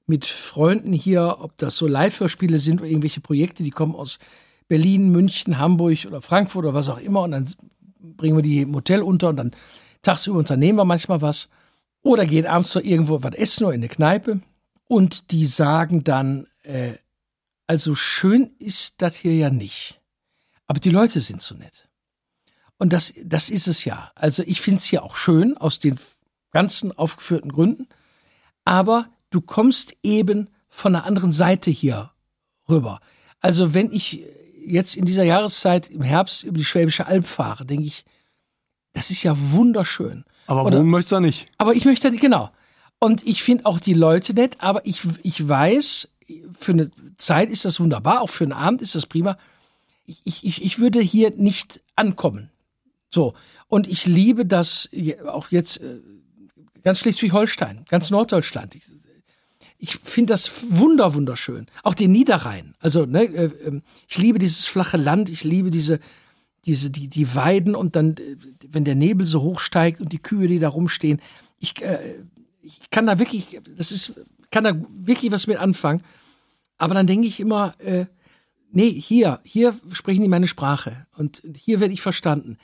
[0.08, 4.18] mit Freunden hier, ob das so Live-Hörspiele sind oder irgendwelche Projekte, die kommen aus
[4.66, 7.22] Berlin, München, Hamburg oder Frankfurt oder was auch immer.
[7.22, 7.48] Und dann
[8.00, 9.50] bringen wir die im Hotel unter und dann
[10.02, 11.48] tagsüber unternehmen wir manchmal was.
[12.02, 14.40] Oder gehen abends noch irgendwo was essen oder in eine Kneipe.
[14.86, 16.94] Und die sagen dann, äh,
[17.66, 20.00] also schön ist das hier ja nicht.
[20.66, 21.88] Aber die Leute sind so nett.
[22.78, 24.10] Und das, das ist es ja.
[24.14, 25.98] Also ich finde es hier auch schön aus den
[26.50, 27.88] ganzen aufgeführten Gründen.
[28.64, 32.10] Aber du kommst eben von einer anderen Seite hier
[32.68, 33.00] rüber.
[33.40, 34.24] Also wenn ich
[34.64, 38.04] jetzt in dieser Jahreszeit im Herbst über die Schwäbische Alb fahre, denke ich,
[38.92, 40.24] das ist ja wunderschön.
[40.46, 41.46] Aber Oder, wohnen möchtest du nicht.
[41.58, 42.50] Aber ich möchte nicht, genau.
[42.98, 46.08] Und ich finde auch die Leute nett, aber ich, ich weiß,
[46.58, 49.38] für eine Zeit ist das wunderbar, auch für einen Abend ist das prima.
[50.04, 52.50] Ich, ich, ich würde hier nicht ankommen.
[53.10, 53.34] So.
[53.68, 54.88] Und ich liebe das
[55.26, 56.00] auch jetzt äh,
[56.82, 58.74] ganz Schleswig-Holstein, ganz Norddeutschland
[59.78, 61.66] ich finde das wunder wunderschön.
[61.82, 62.74] Auch den Niederrhein.
[62.80, 65.28] Also ne, äh, ähm, ich liebe dieses flache Land.
[65.28, 66.00] Ich liebe diese
[66.64, 68.36] diese die die Weiden und dann äh,
[68.70, 71.20] wenn der Nebel so hoch steigt und die Kühe, die da rumstehen.
[71.60, 71.98] Ich äh,
[72.60, 74.14] ich kann da wirklich, das ist
[74.50, 76.02] kann da wirklich was mit anfangen.
[76.78, 78.06] Aber dann denke ich immer, äh,
[78.70, 82.56] nee, hier, hier sprechen die meine Sprache und hier werde ich verstanden.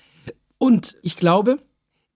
[0.59, 1.59] Und ich glaube,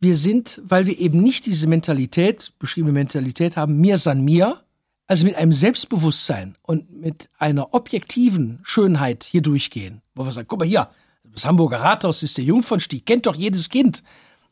[0.00, 4.62] wir sind, weil wir eben nicht diese Mentalität, beschriebene Mentalität haben, mir san mir,
[5.08, 10.60] also mit einem Selbstbewusstsein und mit einer objektiven Schönheit hier durchgehen, wo wir sagen, guck
[10.60, 10.90] mal hier,
[11.24, 14.02] das Hamburger Rathaus ist der Jungfernstieg, kennt doch jedes Kind.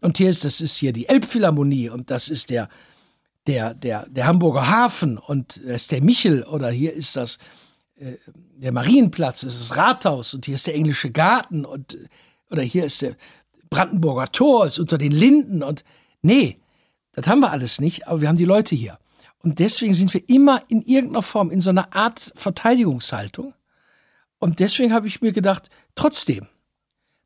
[0.01, 2.69] Und hier ist, das ist hier die Elbphilharmonie und das ist der,
[3.47, 7.39] der, der, der Hamburger Hafen und das ist der Michel oder hier ist das,
[7.97, 8.15] äh,
[8.57, 11.99] der Marienplatz, das ist das Rathaus und hier ist der englische Garten und,
[12.51, 13.15] oder hier ist der
[13.69, 15.85] Brandenburger Tor, ist unter den Linden und,
[16.23, 16.61] nee,
[17.13, 18.99] das haben wir alles nicht, aber wir haben die Leute hier.
[19.43, 23.55] Und deswegen sind wir immer in irgendeiner Form in so einer Art Verteidigungshaltung.
[24.39, 26.47] Und deswegen habe ich mir gedacht, trotzdem,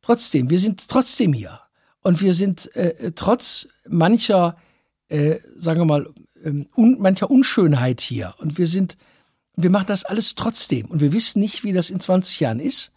[0.03, 1.61] trotzdem, wir sind trotzdem hier.
[2.03, 4.57] Und wir sind äh, trotz mancher,
[5.09, 6.09] äh, sagen wir mal,
[6.45, 8.35] ähm, un, mancher Unschönheit hier.
[8.39, 8.97] Und wir sind,
[9.57, 10.87] wir machen das alles trotzdem.
[10.87, 12.93] Und wir wissen nicht, wie das in 20 Jahren ist.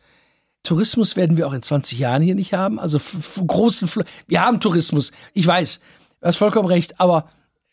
[0.64, 2.80] Tourismus werden wir auch in 20 Jahren hier nicht haben.
[2.80, 3.00] Also
[3.46, 5.12] großen, Fl wir haben Tourismus.
[5.34, 5.80] Ich weiß,
[6.22, 7.02] du hast vollkommen recht.
[7.02, 7.30] Aber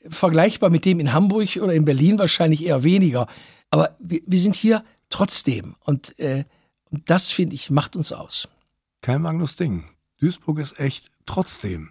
[0.08, 3.26] vergleichbar mit dem in Hamburg oder in Berlin wahrscheinlich eher weniger.
[3.70, 5.76] Aber wir, wir sind hier trotzdem.
[5.80, 6.44] Und, äh,
[6.90, 8.48] und das, finde ich, macht uns aus.
[9.02, 9.84] Kein Magnus Ding.
[10.20, 11.90] Duisburg ist echt trotzdem.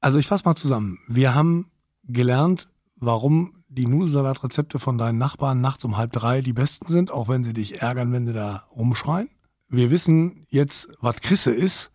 [0.00, 0.98] Also ich fasse mal zusammen.
[1.08, 1.70] Wir haben
[2.04, 7.28] gelernt, warum die Nudelsalatrezepte von deinen Nachbarn nachts um halb drei die besten sind, auch
[7.28, 9.28] wenn sie dich ärgern, wenn sie da rumschreien.
[9.68, 11.90] Wir wissen jetzt, was Krisse ist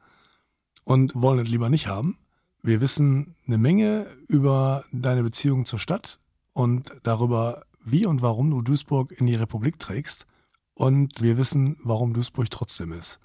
[0.84, 2.18] und wollen es lieber nicht haben.
[2.64, 6.20] Wir wissen eine Menge über deine Beziehung zur Stadt
[6.54, 10.28] und darüber, wie und warum du Duisburg in die Republik trägst.
[10.74, 13.20] Und wir wissen, warum Duisburg trotzdem ist.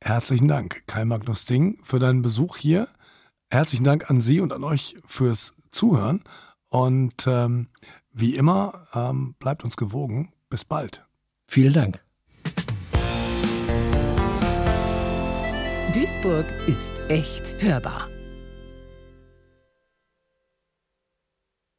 [0.00, 2.88] Herzlichen Dank, Kai Magnus Ding, für deinen Besuch hier.
[3.50, 6.22] Herzlichen Dank an Sie und an euch fürs Zuhören.
[6.68, 7.68] Und ähm,
[8.12, 10.32] wie immer, ähm, bleibt uns gewogen.
[10.50, 11.04] Bis bald.
[11.46, 12.04] Vielen Dank.
[15.94, 18.08] Duisburg ist echt hörbar.